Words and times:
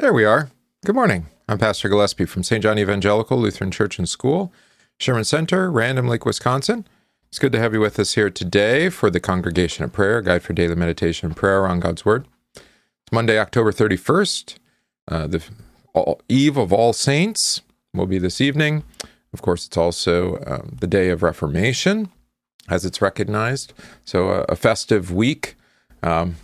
There 0.00 0.12
we 0.12 0.24
are. 0.24 0.48
Good 0.86 0.94
morning. 0.94 1.26
I'm 1.48 1.58
Pastor 1.58 1.88
Gillespie 1.88 2.24
from 2.24 2.44
St. 2.44 2.62
John 2.62 2.78
Evangelical 2.78 3.36
Lutheran 3.36 3.72
Church 3.72 3.98
and 3.98 4.08
School, 4.08 4.52
Sherman 5.00 5.24
Center, 5.24 5.72
Random 5.72 6.06
Lake, 6.06 6.24
Wisconsin. 6.24 6.86
It's 7.26 7.40
good 7.40 7.50
to 7.50 7.58
have 7.58 7.74
you 7.74 7.80
with 7.80 7.98
us 7.98 8.14
here 8.14 8.30
today 8.30 8.90
for 8.90 9.10
the 9.10 9.18
Congregation 9.18 9.82
of 9.82 9.92
Prayer, 9.92 10.22
Guide 10.22 10.44
for 10.44 10.52
Daily 10.52 10.76
Meditation 10.76 11.26
and 11.26 11.36
Prayer 11.36 11.66
on 11.66 11.80
God's 11.80 12.04
Word. 12.04 12.28
It's 12.54 13.10
Monday, 13.10 13.40
October 13.40 13.72
31st, 13.72 14.54
uh, 15.08 15.26
the 15.26 15.42
all, 15.94 16.20
Eve 16.28 16.56
of 16.56 16.72
All 16.72 16.92
Saints 16.92 17.62
will 17.92 18.06
be 18.06 18.18
this 18.18 18.40
evening. 18.40 18.84
Of 19.32 19.42
course, 19.42 19.66
it's 19.66 19.76
also 19.76 20.36
um, 20.46 20.76
the 20.78 20.86
day 20.86 21.08
of 21.08 21.24
Reformation, 21.24 22.08
as 22.68 22.84
it's 22.84 23.02
recognized. 23.02 23.72
So, 24.04 24.28
uh, 24.28 24.46
a 24.48 24.54
festive 24.54 25.12
week. 25.12 25.56
Um, 26.04 26.36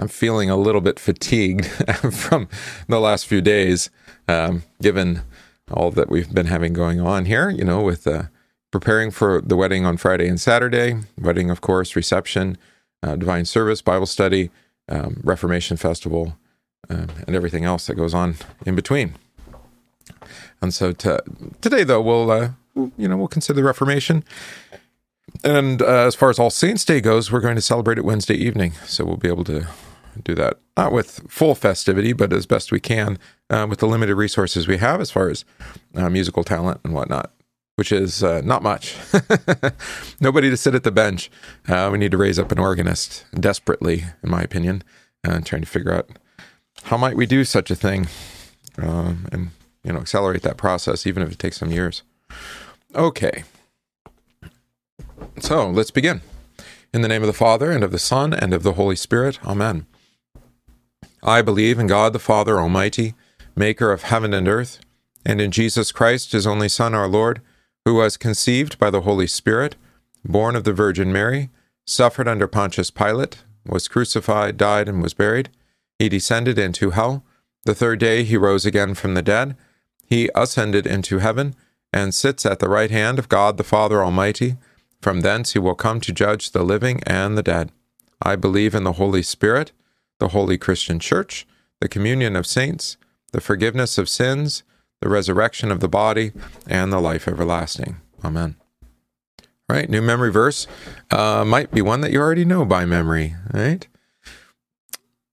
I'm 0.00 0.08
feeling 0.08 0.50
a 0.50 0.56
little 0.56 0.80
bit 0.80 0.98
fatigued 0.98 1.66
from 2.12 2.48
the 2.88 2.98
last 2.98 3.26
few 3.26 3.40
days, 3.40 3.90
um, 4.26 4.64
given 4.82 5.22
all 5.70 5.90
that 5.92 6.10
we've 6.10 6.32
been 6.32 6.46
having 6.46 6.72
going 6.72 7.00
on 7.00 7.26
here, 7.26 7.48
you 7.48 7.64
know, 7.64 7.80
with 7.80 8.06
uh, 8.06 8.24
preparing 8.70 9.10
for 9.10 9.40
the 9.40 9.56
wedding 9.56 9.86
on 9.86 9.96
Friday 9.96 10.26
and 10.26 10.40
Saturday, 10.40 10.98
wedding, 11.16 11.48
of 11.48 11.60
course, 11.60 11.94
reception, 11.94 12.58
uh, 13.02 13.14
divine 13.16 13.44
service, 13.44 13.80
Bible 13.82 14.06
study, 14.06 14.50
um, 14.88 15.20
Reformation 15.22 15.76
Festival, 15.76 16.36
um, 16.90 17.08
and 17.26 17.36
everything 17.36 17.64
else 17.64 17.86
that 17.86 17.94
goes 17.94 18.14
on 18.14 18.34
in 18.66 18.74
between. 18.74 19.14
And 20.60 20.74
so 20.74 20.92
to, 20.92 21.22
today, 21.60 21.84
though, 21.84 22.02
we'll, 22.02 22.30
uh, 22.30 22.50
you 22.74 23.06
know, 23.06 23.16
we'll 23.16 23.28
consider 23.28 23.60
the 23.60 23.64
Reformation 23.64 24.24
and 25.42 25.82
uh, 25.82 26.06
as 26.06 26.14
far 26.14 26.30
as 26.30 26.38
All 26.38 26.50
Saints 26.50 26.84
Day 26.84 27.00
goes, 27.00 27.32
we're 27.32 27.40
going 27.40 27.56
to 27.56 27.62
celebrate 27.62 27.98
it 27.98 28.04
Wednesday 28.04 28.34
evening. 28.34 28.72
So 28.86 29.04
we'll 29.04 29.16
be 29.16 29.28
able 29.28 29.44
to 29.44 29.66
do 30.22 30.34
that, 30.34 30.58
not 30.76 30.92
with 30.92 31.20
full 31.28 31.54
festivity, 31.54 32.12
but 32.12 32.32
as 32.32 32.46
best 32.46 32.70
we 32.70 32.80
can 32.80 33.18
uh, 33.50 33.66
with 33.68 33.80
the 33.80 33.86
limited 33.86 34.14
resources 34.14 34.68
we 34.68 34.78
have 34.78 35.00
as 35.00 35.10
far 35.10 35.28
as 35.28 35.44
uh, 35.96 36.08
musical 36.08 36.44
talent 36.44 36.80
and 36.84 36.94
whatnot, 36.94 37.32
which 37.76 37.90
is 37.90 38.22
uh, 38.22 38.40
not 38.44 38.62
much. 38.62 38.96
Nobody 40.20 40.50
to 40.50 40.56
sit 40.56 40.74
at 40.74 40.84
the 40.84 40.92
bench. 40.92 41.30
Uh, 41.68 41.88
we 41.90 41.98
need 41.98 42.12
to 42.12 42.16
raise 42.16 42.38
up 42.38 42.52
an 42.52 42.58
organist 42.58 43.24
desperately, 43.34 44.04
in 44.22 44.30
my 44.30 44.42
opinion, 44.42 44.84
and 45.24 45.44
trying 45.44 45.62
to 45.62 45.68
figure 45.68 45.92
out 45.92 46.08
how 46.84 46.96
might 46.96 47.16
we 47.16 47.26
do 47.26 47.44
such 47.44 47.70
a 47.70 47.74
thing 47.74 48.06
um, 48.78 49.26
and 49.32 49.50
you 49.82 49.92
know 49.92 50.00
accelerate 50.00 50.42
that 50.42 50.56
process, 50.56 51.06
even 51.06 51.22
if 51.22 51.32
it 51.32 51.38
takes 51.38 51.56
some 51.56 51.70
years. 51.70 52.02
Okay. 52.94 53.44
So 55.40 55.68
let's 55.68 55.90
begin. 55.90 56.22
In 56.92 57.02
the 57.02 57.08
name 57.08 57.22
of 57.22 57.26
the 57.26 57.32
Father, 57.32 57.72
and 57.72 57.82
of 57.82 57.90
the 57.90 57.98
Son, 57.98 58.32
and 58.32 58.54
of 58.54 58.62
the 58.62 58.74
Holy 58.74 58.94
Spirit. 58.94 59.40
Amen. 59.44 59.86
I 61.22 61.42
believe 61.42 61.78
in 61.78 61.88
God 61.88 62.12
the 62.12 62.18
Father 62.18 62.60
Almighty, 62.60 63.14
maker 63.56 63.90
of 63.90 64.04
heaven 64.04 64.32
and 64.32 64.46
earth, 64.46 64.78
and 65.26 65.40
in 65.40 65.50
Jesus 65.50 65.90
Christ, 65.90 66.32
his 66.32 66.46
only 66.46 66.68
Son, 66.68 66.94
our 66.94 67.08
Lord, 67.08 67.40
who 67.84 67.94
was 67.94 68.16
conceived 68.16 68.78
by 68.78 68.90
the 68.90 69.00
Holy 69.00 69.26
Spirit, 69.26 69.74
born 70.24 70.54
of 70.54 70.64
the 70.64 70.72
Virgin 70.72 71.12
Mary, 71.12 71.50
suffered 71.84 72.28
under 72.28 72.46
Pontius 72.46 72.90
Pilate, 72.90 73.38
was 73.66 73.88
crucified, 73.88 74.56
died, 74.56 74.88
and 74.88 75.02
was 75.02 75.14
buried. 75.14 75.50
He 75.98 76.08
descended 76.08 76.58
into 76.58 76.90
hell. 76.90 77.24
The 77.64 77.74
third 77.74 77.98
day 77.98 78.22
he 78.22 78.36
rose 78.36 78.64
again 78.64 78.94
from 78.94 79.14
the 79.14 79.22
dead. 79.22 79.56
He 80.06 80.30
ascended 80.34 80.86
into 80.86 81.18
heaven, 81.18 81.54
and 81.92 82.14
sits 82.14 82.46
at 82.46 82.58
the 82.60 82.68
right 82.68 82.90
hand 82.90 83.18
of 83.18 83.28
God 83.28 83.56
the 83.56 83.64
Father 83.64 84.02
Almighty. 84.02 84.56
From 85.04 85.20
thence 85.20 85.52
he 85.52 85.58
will 85.58 85.74
come 85.74 86.00
to 86.00 86.14
judge 86.14 86.52
the 86.52 86.62
living 86.62 87.02
and 87.06 87.36
the 87.36 87.42
dead. 87.42 87.70
I 88.22 88.36
believe 88.36 88.74
in 88.74 88.84
the 88.84 88.92
Holy 88.92 89.22
Spirit, 89.22 89.70
the 90.18 90.28
holy 90.28 90.56
Christian 90.56 90.98
Church, 90.98 91.46
the 91.78 91.90
communion 91.90 92.36
of 92.36 92.46
saints, 92.46 92.96
the 93.30 93.42
forgiveness 93.42 93.98
of 93.98 94.08
sins, 94.08 94.62
the 95.02 95.10
resurrection 95.10 95.70
of 95.70 95.80
the 95.80 95.90
body, 95.90 96.32
and 96.66 96.90
the 96.90 97.00
life 97.00 97.28
everlasting. 97.28 98.00
Amen. 98.24 98.56
All 99.68 99.76
right, 99.76 99.90
new 99.90 100.00
memory 100.00 100.32
verse 100.32 100.66
uh, 101.10 101.44
might 101.46 101.70
be 101.70 101.82
one 101.82 102.00
that 102.00 102.10
you 102.10 102.18
already 102.18 102.46
know 102.46 102.64
by 102.64 102.86
memory, 102.86 103.36
right? 103.52 103.86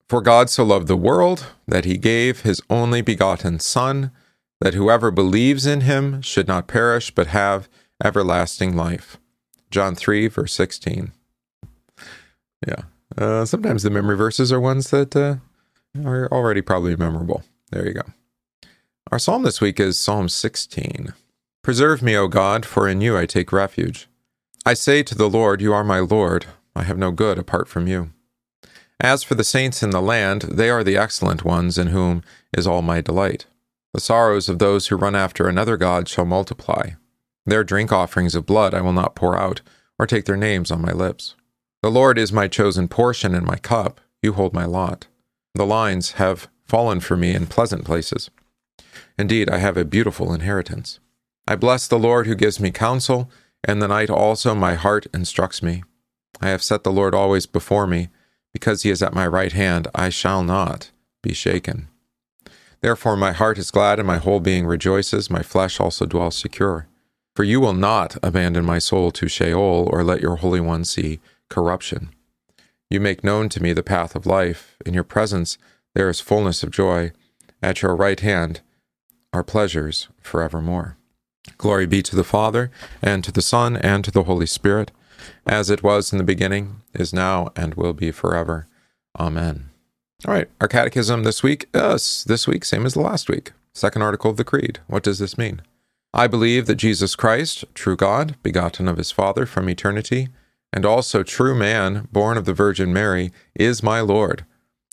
For 0.09 0.19
God 0.19 0.49
so 0.49 0.65
loved 0.65 0.89
the 0.89 0.97
world 0.97 1.45
that 1.65 1.85
he 1.85 1.97
gave 1.97 2.41
his 2.41 2.61
only 2.69 3.01
begotten 3.01 3.61
Son, 3.61 4.11
that 4.59 4.73
whoever 4.73 5.11
believes 5.11 5.65
in 5.65 5.79
him 5.79 6.21
should 6.21 6.49
not 6.49 6.67
perish 6.67 7.09
but 7.11 7.27
have 7.27 7.69
everlasting 8.03 8.75
life. 8.75 9.17
John 9.71 9.95
3, 9.95 10.27
verse 10.27 10.53
16. 10.53 11.11
Yeah. 12.67 12.83
Uh, 13.17 13.45
sometimes 13.45 13.83
the 13.83 13.89
memory 13.89 14.15
verses 14.15 14.51
are 14.51 14.59
ones 14.59 14.91
that 14.91 15.15
uh, 15.15 15.35
are 16.05 16.27
already 16.31 16.61
probably 16.61 16.95
memorable. 16.95 17.43
There 17.71 17.87
you 17.87 17.93
go. 17.93 18.03
Our 19.11 19.19
psalm 19.19 19.43
this 19.43 19.59
week 19.59 19.79
is 19.79 19.97
Psalm 19.97 20.29
16. 20.29 21.13
Preserve 21.63 22.01
me, 22.01 22.15
O 22.15 22.27
God, 22.27 22.65
for 22.65 22.87
in 22.87 23.01
you 23.01 23.17
I 23.17 23.25
take 23.25 23.51
refuge. 23.51 24.07
I 24.65 24.73
say 24.73 25.03
to 25.03 25.15
the 25.15 25.29
Lord, 25.29 25.61
You 25.61 25.73
are 25.73 25.83
my 25.83 25.99
Lord. 25.99 26.45
I 26.75 26.83
have 26.83 26.97
no 26.97 27.11
good 27.11 27.37
apart 27.37 27.67
from 27.67 27.87
you. 27.87 28.11
As 28.99 29.23
for 29.23 29.35
the 29.35 29.43
saints 29.43 29.81
in 29.81 29.89
the 29.89 30.01
land, 30.01 30.43
they 30.43 30.69
are 30.69 30.83
the 30.83 30.97
excellent 30.97 31.43
ones 31.43 31.77
in 31.77 31.87
whom 31.87 32.23
is 32.55 32.67
all 32.67 32.81
my 32.81 33.01
delight. 33.01 33.47
The 33.93 33.99
sorrows 33.99 34.47
of 34.47 34.59
those 34.59 34.87
who 34.87 34.95
run 34.95 35.15
after 35.15 35.47
another 35.47 35.75
God 35.75 36.07
shall 36.07 36.25
multiply. 36.25 36.91
Their 37.45 37.63
drink 37.63 37.91
offerings 37.91 38.35
of 38.35 38.45
blood 38.45 38.73
I 38.73 38.81
will 38.81 38.93
not 38.93 39.15
pour 39.15 39.37
out, 39.37 39.61
or 39.97 40.05
take 40.05 40.25
their 40.25 40.37
names 40.37 40.71
on 40.71 40.81
my 40.81 40.91
lips. 40.91 41.35
The 41.81 41.91
Lord 41.91 42.17
is 42.17 42.31
my 42.31 42.47
chosen 42.47 42.87
portion 42.87 43.33
and 43.33 43.45
my 43.45 43.57
cup. 43.57 43.99
You 44.21 44.33
hold 44.33 44.53
my 44.53 44.65
lot. 44.65 45.07
The 45.55 45.65
lines 45.65 46.13
have 46.13 46.47
fallen 46.65 46.99
for 46.99 47.17
me 47.17 47.33
in 47.33 47.47
pleasant 47.47 47.85
places. 47.85 48.29
Indeed, 49.17 49.49
I 49.49 49.57
have 49.57 49.77
a 49.77 49.85
beautiful 49.85 50.33
inheritance. 50.33 50.99
I 51.47 51.55
bless 51.55 51.87
the 51.87 51.99
Lord 51.99 52.27
who 52.27 52.35
gives 52.35 52.59
me 52.59 52.71
counsel, 52.71 53.29
and 53.63 53.81
the 53.81 53.87
night 53.87 54.09
also 54.09 54.55
my 54.55 54.75
heart 54.75 55.07
instructs 55.13 55.61
me. 55.61 55.83
I 56.39 56.49
have 56.49 56.63
set 56.63 56.83
the 56.83 56.91
Lord 56.91 57.13
always 57.13 57.45
before 57.45 57.87
me. 57.87 58.09
Because 58.53 58.83
he 58.83 58.89
is 58.89 59.01
at 59.01 59.13
my 59.13 59.25
right 59.25 59.53
hand, 59.53 59.87
I 59.95 60.09
shall 60.09 60.43
not 60.43 60.91
be 61.21 61.33
shaken. 61.33 61.87
Therefore 62.81 63.15
my 63.15 63.31
heart 63.31 63.57
is 63.57 63.71
glad, 63.71 63.97
and 63.97 64.07
my 64.07 64.17
whole 64.17 64.39
being 64.39 64.65
rejoices, 64.65 65.29
my 65.29 65.41
flesh 65.41 65.79
also 65.79 66.05
dwells 66.05 66.35
secure. 66.35 66.87
For 67.35 67.43
you 67.43 67.59
will 67.61 67.73
not 67.73 68.17
abandon 68.21 68.65
my 68.65 68.79
soul 68.79 69.11
to 69.11 69.27
Sheol, 69.27 69.89
or 69.91 70.03
let 70.03 70.21
your 70.21 70.37
Holy 70.37 70.59
One 70.59 70.83
see 70.83 71.19
corruption. 71.49 72.09
You 72.89 72.99
make 72.99 73.23
known 73.23 73.47
to 73.49 73.63
me 73.63 73.71
the 73.73 73.83
path 73.83 74.15
of 74.15 74.25
life. 74.25 74.75
In 74.85 74.93
your 74.93 75.05
presence 75.05 75.57
there 75.95 76.09
is 76.09 76.19
fullness 76.19 76.63
of 76.63 76.71
joy. 76.71 77.11
At 77.61 77.81
your 77.81 77.95
right 77.95 78.19
hand 78.19 78.61
are 79.33 79.43
pleasures 79.43 80.09
forevermore. 80.21 80.97
Glory 81.57 81.85
be 81.85 82.01
to 82.03 82.15
the 82.15 82.23
Father, 82.23 82.69
and 83.01 83.23
to 83.23 83.31
the 83.31 83.41
Son, 83.41 83.77
and 83.77 84.03
to 84.03 84.11
the 84.11 84.23
Holy 84.23 84.45
Spirit, 84.45 84.91
as 85.45 85.69
it 85.69 85.83
was 85.83 86.11
in 86.11 86.17
the 86.17 86.23
beginning, 86.23 86.81
is 86.93 87.13
now, 87.13 87.51
and 87.55 87.75
will 87.75 87.93
be 87.93 88.11
forever. 88.11 88.67
Amen. 89.19 89.69
All 90.27 90.33
right, 90.33 90.49
our 90.59 90.67
catechism 90.67 91.23
this 91.23 91.41
week, 91.41 91.67
uh, 91.73 91.91
yes, 91.91 92.23
this 92.23 92.47
week, 92.47 92.63
same 92.65 92.85
as 92.85 92.93
the 92.93 93.01
last 93.01 93.29
week. 93.29 93.53
Second 93.73 94.01
article 94.01 94.29
of 94.29 94.37
the 94.37 94.43
Creed. 94.43 94.79
What 94.87 95.03
does 95.03 95.17
this 95.17 95.37
mean? 95.37 95.61
I 96.13 96.27
believe 96.27 96.65
that 96.65 96.75
Jesus 96.75 97.15
Christ, 97.15 97.63
true 97.73 97.95
God, 97.95 98.35
begotten 98.43 98.89
of 98.89 98.97
his 98.97 99.11
Father 99.11 99.45
from 99.45 99.69
eternity, 99.69 100.27
and 100.73 100.85
also 100.85 101.23
true 101.23 101.55
man, 101.55 102.09
born 102.11 102.37
of 102.37 102.43
the 102.43 102.53
Virgin 102.53 102.91
Mary, 102.91 103.31
is 103.55 103.81
my 103.81 104.01
Lord, 104.01 104.45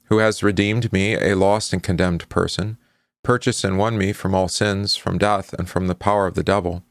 who 0.05 0.19
has 0.19 0.45
redeemed 0.45 0.93
me, 0.93 1.15
a 1.15 1.35
lost 1.35 1.73
and 1.73 1.83
condemned 1.83 2.29
person, 2.29 2.79
purchased 3.25 3.65
and 3.65 3.79
won 3.79 3.99
me 3.99 4.13
from 4.13 4.33
all 4.33 4.47
sins, 4.47 4.95
from 4.95 5.19
death, 5.19 5.53
and 5.55 5.69
from 5.69 5.89
the 5.89 5.97
power 5.97 6.29
of 6.29 6.35
the 6.35 6.45
devil, 6.45 6.85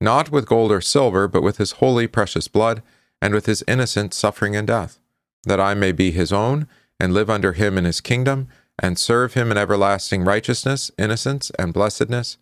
not 0.00 0.30
with 0.30 0.46
gold 0.46 0.72
or 0.72 0.80
silver, 0.80 1.28
but 1.28 1.42
with 1.42 1.58
his 1.58 1.72
holy 1.72 2.06
precious 2.06 2.48
blood, 2.48 2.82
and 3.20 3.34
with 3.34 3.44
his 3.44 3.62
innocent 3.68 4.14
suffering 4.14 4.56
and 4.56 4.66
death, 4.66 4.98
that 5.44 5.60
I 5.60 5.74
may 5.74 5.92
be 5.92 6.12
his 6.12 6.32
own, 6.32 6.66
and 6.98 7.12
live 7.12 7.28
under 7.28 7.52
him 7.52 7.76
in 7.76 7.84
his 7.84 8.00
kingdom, 8.00 8.48
and 8.78 8.98
serve 8.98 9.34
him 9.34 9.50
in 9.50 9.58
everlasting 9.58 10.24
righteousness, 10.24 10.90
innocence, 10.98 11.50
and 11.58 11.74
blessedness 11.74 12.38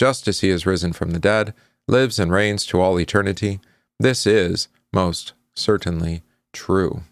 just 0.00 0.26
as 0.26 0.40
he 0.40 0.48
is 0.48 0.64
risen 0.64 0.94
from 0.94 1.10
the 1.10 1.18
dead, 1.18 1.52
lives 1.86 2.18
and 2.18 2.32
reigns 2.32 2.64
to 2.64 2.80
all 2.80 2.98
eternity. 2.98 3.60
This 3.98 4.26
is 4.26 4.68
most 4.94 5.34
certainly 5.52 6.22
true. 6.54 7.02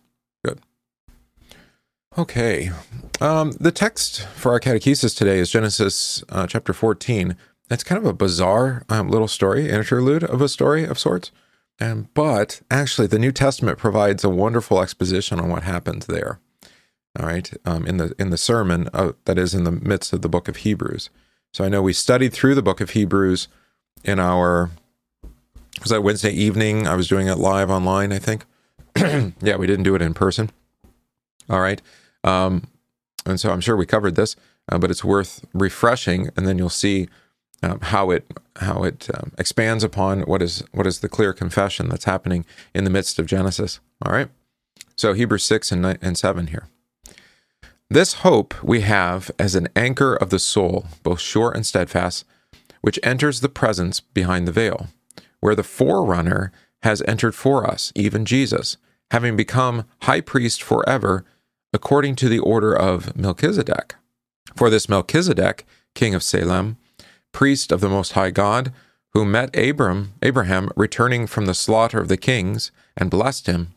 Good. 0.42 0.60
Okay. 2.16 2.70
Um, 3.20 3.52
the 3.60 3.72
text 3.72 4.22
for 4.28 4.52
our 4.52 4.58
catechesis 4.58 5.14
today 5.14 5.38
is 5.38 5.50
Genesis 5.50 6.24
uh, 6.30 6.46
chapter 6.46 6.72
14. 6.72 7.36
It's 7.70 7.84
kind 7.84 7.98
of 7.98 8.06
a 8.06 8.14
bizarre 8.14 8.86
um, 8.88 9.10
little 9.10 9.28
story, 9.28 9.68
interlude 9.68 10.24
of 10.24 10.40
a 10.40 10.48
story 10.48 10.84
of 10.84 10.98
sorts. 10.98 11.30
And 11.78 12.12
but 12.14 12.62
actually, 12.70 13.06
the 13.06 13.18
New 13.18 13.32
Testament 13.32 13.76
provides 13.76 14.24
a 14.24 14.30
wonderful 14.30 14.80
exposition 14.80 15.38
on 15.38 15.50
what 15.50 15.64
happened 15.64 16.06
there. 16.08 16.40
All 17.20 17.26
right, 17.26 17.52
um, 17.66 17.86
in 17.86 17.98
the 17.98 18.14
in 18.18 18.30
the 18.30 18.38
sermon 18.38 18.88
uh, 18.94 19.12
that 19.26 19.38
is 19.38 19.52
in 19.52 19.64
the 19.64 19.72
midst 19.72 20.14
of 20.14 20.22
the 20.22 20.28
book 20.30 20.48
of 20.48 20.56
Hebrews. 20.56 21.10
So 21.52 21.64
I 21.64 21.68
know 21.68 21.82
we 21.82 21.92
studied 21.92 22.32
through 22.32 22.54
the 22.54 22.62
book 22.62 22.80
of 22.80 22.90
Hebrews 22.90 23.48
in 24.04 24.18
our 24.20 24.70
was 25.80 25.90
that 25.90 26.02
Wednesday 26.02 26.32
evening? 26.32 26.86
I 26.88 26.96
was 26.96 27.08
doing 27.08 27.28
it 27.28 27.36
live 27.38 27.70
online, 27.70 28.12
I 28.12 28.18
think. 28.18 28.44
yeah, 29.42 29.56
we 29.56 29.66
didn't 29.66 29.84
do 29.84 29.94
it 29.94 30.02
in 30.02 30.14
person. 30.14 30.50
All 31.50 31.60
right. 31.60 31.80
Um, 32.24 32.64
And 33.26 33.38
so 33.40 33.50
I'm 33.52 33.60
sure 33.60 33.76
we 33.76 33.86
covered 33.86 34.16
this, 34.16 34.36
uh, 34.70 34.78
but 34.78 34.90
it's 34.90 35.04
worth 35.04 35.44
refreshing, 35.54 36.30
and 36.36 36.46
then 36.48 36.58
you'll 36.58 36.70
see 36.70 37.08
um, 37.62 37.80
how 37.80 38.10
it 38.10 38.26
how 38.56 38.84
it 38.84 39.08
um, 39.14 39.32
expands 39.38 39.84
upon 39.84 40.22
what 40.22 40.42
is 40.42 40.64
what 40.72 40.86
is 40.86 41.00
the 41.00 41.08
clear 41.08 41.32
confession 41.32 41.88
that's 41.88 42.04
happening 42.04 42.44
in 42.74 42.84
the 42.84 42.90
midst 42.90 43.18
of 43.18 43.26
Genesis. 43.26 43.80
All 44.04 44.12
right, 44.12 44.28
so 44.96 45.12
Hebrews 45.14 45.44
six 45.44 45.72
and 45.72 45.82
nine, 45.82 45.98
and 46.02 46.18
seven 46.18 46.48
here. 46.48 46.68
This 47.90 48.14
hope 48.14 48.62
we 48.62 48.82
have 48.82 49.30
as 49.38 49.54
an 49.54 49.68
anchor 49.74 50.14
of 50.14 50.28
the 50.28 50.38
soul, 50.38 50.86
both 51.02 51.20
sure 51.20 51.50
and 51.50 51.64
steadfast, 51.64 52.26
which 52.82 53.00
enters 53.02 53.40
the 53.40 53.48
presence 53.48 53.98
behind 53.98 54.46
the 54.46 54.52
veil, 54.52 54.88
where 55.40 55.54
the 55.54 55.62
forerunner 55.62 56.52
has 56.82 57.02
entered 57.08 57.34
for 57.34 57.66
us, 57.66 57.90
even 57.94 58.26
Jesus, 58.26 58.76
having 59.10 59.36
become 59.36 59.86
high 60.02 60.20
priest 60.20 60.62
forever, 60.62 61.24
according 61.72 62.14
to 62.16 62.28
the 62.28 62.38
order 62.38 62.76
of 62.76 63.16
Melchizedek. 63.16 63.94
For 64.54 64.68
this 64.68 64.88
Melchizedek, 64.88 65.64
king 65.94 66.14
of 66.14 66.22
Salem, 66.22 66.76
priest 67.32 67.72
of 67.72 67.80
the 67.80 67.88
Most 67.88 68.12
High 68.12 68.30
God, 68.30 68.70
who 69.14 69.24
met 69.24 69.56
Abram, 69.56 70.12
Abraham 70.22 70.68
returning 70.76 71.26
from 71.26 71.46
the 71.46 71.54
slaughter 71.54 71.98
of 71.98 72.08
the 72.08 72.18
kings, 72.18 72.70
and 72.98 73.10
blessed 73.10 73.46
him, 73.46 73.72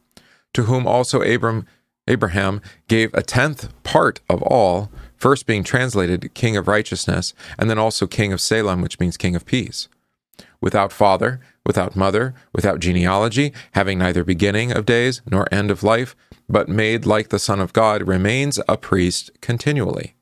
to 0.54 0.64
whom 0.64 0.86
also 0.86 1.22
Abram 1.22 1.66
Abraham 2.08 2.62
gave 2.88 3.14
a 3.14 3.22
tenth 3.22 3.70
part 3.84 4.20
of 4.30 4.42
all, 4.44 4.92
first 5.16 5.46
being 5.46 5.64
translated 5.64 6.34
King 6.34 6.58
of 6.58 6.68
Righteousness, 6.68 7.34
and 7.58 7.70
then 7.70 7.78
also 7.78 8.08
King 8.08 8.34
of 8.34 8.42
Salem, 8.42 8.82
which 8.82 9.00
means 9.00 9.18
King 9.18 9.36
of 9.36 9.46
Peace. 9.46 9.88
Without 10.60 10.92
father, 10.92 11.40
without 11.66 11.96
mother, 11.96 12.34
without 12.54 12.80
genealogy, 12.80 13.54
having 13.74 14.00
neither 14.00 14.24
beginning 14.24 14.72
of 14.72 14.86
days 14.86 15.22
nor 15.30 15.52
end 15.54 15.72
of 15.72 15.84
life, 15.84 16.16
but 16.50 16.70
made 16.70 17.06
like 17.06 17.30
the 17.30 17.40
Son 17.40 17.60
of 17.60 17.74
God, 17.74 18.08
remains 18.08 18.60
a 18.68 18.78
priest 18.78 19.32
continually. 19.42 20.16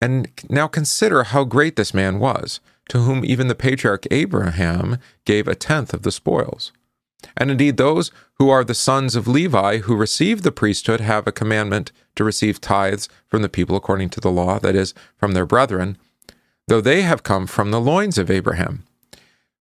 And 0.00 0.28
now 0.48 0.66
consider 0.66 1.24
how 1.24 1.44
great 1.44 1.76
this 1.76 1.94
man 1.94 2.18
was, 2.18 2.60
to 2.88 2.98
whom 2.98 3.24
even 3.24 3.48
the 3.48 3.54
patriarch 3.54 4.06
Abraham 4.10 4.98
gave 5.24 5.46
a 5.46 5.54
tenth 5.54 5.94
of 5.94 6.02
the 6.02 6.12
spoils. 6.12 6.72
And 7.36 7.50
indeed, 7.50 7.76
those 7.76 8.10
who 8.34 8.48
are 8.48 8.64
the 8.64 8.74
sons 8.74 9.16
of 9.16 9.28
Levi 9.28 9.78
who 9.78 9.94
receive 9.94 10.42
the 10.42 10.52
priesthood 10.52 11.00
have 11.00 11.26
a 11.26 11.32
commandment 11.32 11.92
to 12.16 12.24
receive 12.24 12.60
tithes 12.60 13.08
from 13.26 13.42
the 13.42 13.48
people 13.48 13.76
according 13.76 14.10
to 14.10 14.20
the 14.20 14.30
law, 14.30 14.58
that 14.58 14.74
is, 14.74 14.94
from 15.16 15.32
their 15.32 15.46
brethren, 15.46 15.98
though 16.68 16.80
they 16.80 17.02
have 17.02 17.22
come 17.22 17.46
from 17.46 17.70
the 17.70 17.80
loins 17.80 18.18
of 18.18 18.30
Abraham. 18.30 18.84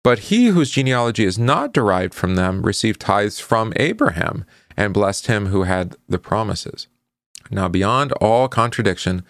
But 0.02 0.18
he 0.30 0.46
whose 0.46 0.70
genealogy 0.70 1.24
is 1.24 1.38
not 1.38 1.72
derived 1.72 2.14
from 2.14 2.36
them 2.36 2.62
received 2.62 3.00
tithes 3.00 3.40
from 3.40 3.72
Abraham 3.76 4.44
and 4.76 4.94
blessed 4.94 5.26
him 5.26 5.46
who 5.46 5.64
had 5.64 5.96
the 6.08 6.18
promises. 6.18 6.86
Now, 7.50 7.68
beyond 7.68 8.12
all 8.12 8.48
contradiction, 8.48 9.24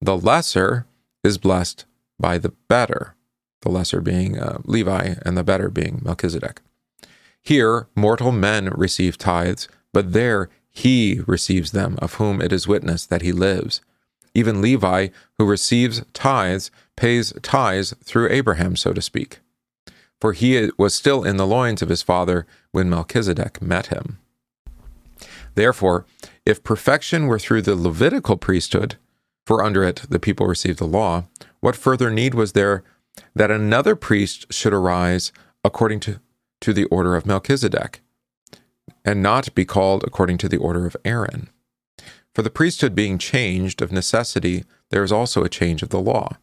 the 0.00 0.16
lesser 0.16 0.86
is 1.24 1.38
blessed 1.38 1.84
by 2.18 2.38
the 2.38 2.52
better, 2.68 3.14
the 3.62 3.70
lesser 3.70 4.00
being 4.00 4.38
uh, 4.38 4.58
Levi 4.64 5.14
and 5.22 5.36
the 5.36 5.44
better 5.44 5.68
being 5.68 6.00
Melchizedek. 6.04 6.60
Here, 7.42 7.88
mortal 7.94 8.32
men 8.32 8.66
receive 8.68 9.18
tithes, 9.18 9.68
but 9.92 10.12
there 10.12 10.48
he 10.68 11.20
receives 11.26 11.72
them, 11.72 11.98
of 12.00 12.14
whom 12.14 12.40
it 12.40 12.52
is 12.52 12.68
witness 12.68 13.06
that 13.06 13.22
he 13.22 13.32
lives. 13.32 13.80
Even 14.34 14.62
Levi, 14.62 15.08
who 15.38 15.44
receives 15.44 16.02
tithes, 16.12 16.70
pays 16.96 17.32
tithes 17.42 17.94
through 18.04 18.30
Abraham, 18.30 18.76
so 18.76 18.92
to 18.92 19.02
speak. 19.02 19.40
For 20.20 20.32
he 20.32 20.70
was 20.78 20.94
still 20.94 21.24
in 21.24 21.38
the 21.38 21.46
loins 21.46 21.82
of 21.82 21.88
his 21.88 22.02
father 22.02 22.46
when 22.72 22.90
Melchizedek 22.90 23.60
met 23.60 23.86
him. 23.86 24.18
Therefore, 25.54 26.06
if 26.46 26.62
perfection 26.62 27.26
were 27.26 27.38
through 27.38 27.62
the 27.62 27.74
Levitical 27.74 28.36
priesthood, 28.36 28.96
for 29.44 29.64
under 29.64 29.82
it 29.82 30.04
the 30.08 30.20
people 30.20 30.46
received 30.46 30.78
the 30.78 30.86
law, 30.86 31.24
what 31.60 31.74
further 31.74 32.10
need 32.10 32.34
was 32.34 32.52
there 32.52 32.84
that 33.34 33.50
another 33.50 33.96
priest 33.96 34.52
should 34.52 34.72
arise 34.72 35.32
according 35.64 36.00
to 36.00 36.20
to 36.60 36.72
the 36.72 36.84
order 36.84 37.16
of 37.16 37.26
Melchizedek, 37.26 38.00
and 39.04 39.22
not 39.22 39.54
be 39.54 39.64
called 39.64 40.04
according 40.04 40.38
to 40.38 40.48
the 40.48 40.58
order 40.58 40.86
of 40.86 40.96
Aaron. 41.04 41.48
For 42.34 42.42
the 42.42 42.50
priesthood 42.50 42.94
being 42.94 43.18
changed 43.18 43.82
of 43.82 43.90
necessity, 43.92 44.64
there 44.90 45.02
is 45.02 45.12
also 45.12 45.42
a 45.42 45.48
change 45.48 45.82
of 45.82 45.88
the 45.88 46.00
law. 46.00 46.36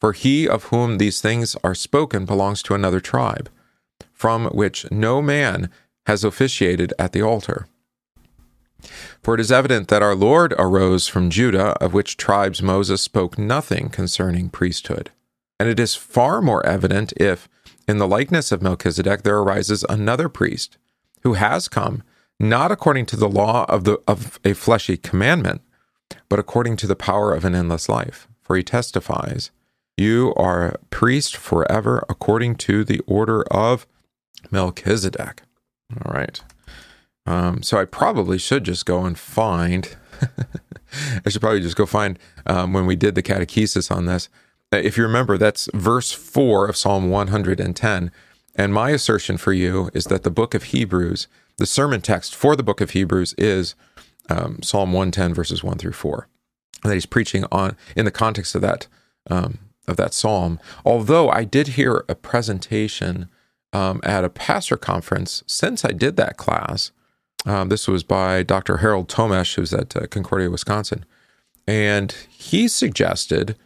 For 0.00 0.12
he 0.12 0.48
of 0.48 0.64
whom 0.64 0.98
these 0.98 1.20
things 1.20 1.56
are 1.64 1.74
spoken 1.74 2.26
belongs 2.26 2.62
to 2.64 2.74
another 2.74 3.00
tribe, 3.00 3.48
from 4.12 4.46
which 4.46 4.90
no 4.90 5.22
man 5.22 5.70
has 6.06 6.22
officiated 6.22 6.92
at 6.98 7.12
the 7.12 7.22
altar. 7.22 7.66
For 9.22 9.34
it 9.34 9.40
is 9.40 9.50
evident 9.50 9.88
that 9.88 10.02
our 10.02 10.14
Lord 10.14 10.54
arose 10.58 11.08
from 11.08 11.30
Judah, 11.30 11.70
of 11.82 11.94
which 11.94 12.16
tribes 12.16 12.62
Moses 12.62 13.02
spoke 13.02 13.38
nothing 13.38 13.88
concerning 13.88 14.50
priesthood. 14.50 15.10
And 15.58 15.68
it 15.68 15.80
is 15.80 15.94
far 15.94 16.42
more 16.42 16.64
evident 16.66 17.12
if, 17.16 17.48
in 17.88 17.98
the 17.98 18.08
likeness 18.08 18.50
of 18.50 18.62
Melchizedek, 18.62 19.22
there 19.22 19.38
arises 19.38 19.84
another 19.88 20.28
priest 20.28 20.78
who 21.22 21.34
has 21.34 21.68
come, 21.68 22.02
not 22.38 22.72
according 22.72 23.06
to 23.06 23.16
the 23.16 23.28
law 23.28 23.64
of, 23.68 23.84
the, 23.84 24.00
of 24.08 24.40
a 24.44 24.54
fleshy 24.54 24.96
commandment, 24.96 25.62
but 26.28 26.38
according 26.38 26.76
to 26.78 26.86
the 26.86 26.96
power 26.96 27.32
of 27.32 27.44
an 27.44 27.54
endless 27.54 27.88
life. 27.88 28.28
For 28.42 28.56
he 28.56 28.62
testifies, 28.62 29.50
You 29.96 30.34
are 30.36 30.68
a 30.68 30.78
priest 30.90 31.36
forever 31.36 32.04
according 32.08 32.56
to 32.56 32.84
the 32.84 33.00
order 33.06 33.42
of 33.50 33.86
Melchizedek. 34.50 35.42
All 36.04 36.12
right. 36.12 36.42
Um, 37.26 37.62
so 37.62 37.78
I 37.78 37.84
probably 37.84 38.38
should 38.38 38.64
just 38.64 38.86
go 38.86 39.04
and 39.04 39.18
find. 39.18 39.96
I 41.24 41.28
should 41.28 41.40
probably 41.40 41.60
just 41.60 41.76
go 41.76 41.86
find 41.86 42.18
um, 42.46 42.72
when 42.72 42.86
we 42.86 42.96
did 42.96 43.14
the 43.14 43.22
catechesis 43.22 43.94
on 43.94 44.06
this 44.06 44.28
uh, 44.76 44.80
if 44.80 44.96
you 44.96 45.02
remember, 45.02 45.38
that's 45.38 45.68
verse 45.74 46.12
4 46.12 46.68
of 46.68 46.76
Psalm 46.76 47.10
110. 47.10 48.12
And 48.54 48.74
my 48.74 48.90
assertion 48.90 49.36
for 49.36 49.52
you 49.52 49.90
is 49.94 50.04
that 50.06 50.22
the 50.22 50.30
book 50.30 50.54
of 50.54 50.64
Hebrews, 50.64 51.28
the 51.58 51.66
sermon 51.66 52.00
text 52.00 52.34
for 52.34 52.56
the 52.56 52.62
book 52.62 52.80
of 52.80 52.90
Hebrews 52.90 53.34
is 53.36 53.74
um, 54.28 54.62
Psalm 54.62 54.92
110, 54.92 55.34
verses 55.34 55.62
1 55.62 55.78
through 55.78 55.92
4. 55.92 56.28
And 56.82 56.90
that 56.90 56.94
he's 56.96 57.06
preaching 57.06 57.44
on 57.50 57.76
in 57.96 58.04
the 58.04 58.10
context 58.10 58.54
of 58.54 58.62
that 58.62 58.86
um, 59.28 59.58
of 59.88 59.96
that 59.96 60.12
psalm. 60.12 60.58
Although 60.84 61.30
I 61.30 61.44
did 61.44 61.68
hear 61.68 62.04
a 62.08 62.14
presentation 62.14 63.28
um, 63.72 64.00
at 64.02 64.24
a 64.24 64.28
pastor 64.28 64.76
conference 64.76 65.42
since 65.46 65.84
I 65.84 65.92
did 65.92 66.16
that 66.16 66.36
class. 66.36 66.90
Um, 67.44 67.68
this 67.68 67.86
was 67.86 68.02
by 68.02 68.42
Dr. 68.42 68.78
Harold 68.78 69.08
Tomesh, 69.08 69.54
who's 69.54 69.72
at 69.72 69.96
uh, 69.96 70.06
Concordia, 70.08 70.50
Wisconsin. 70.50 71.04
And 71.66 72.12
he 72.28 72.68
suggested 72.68 73.56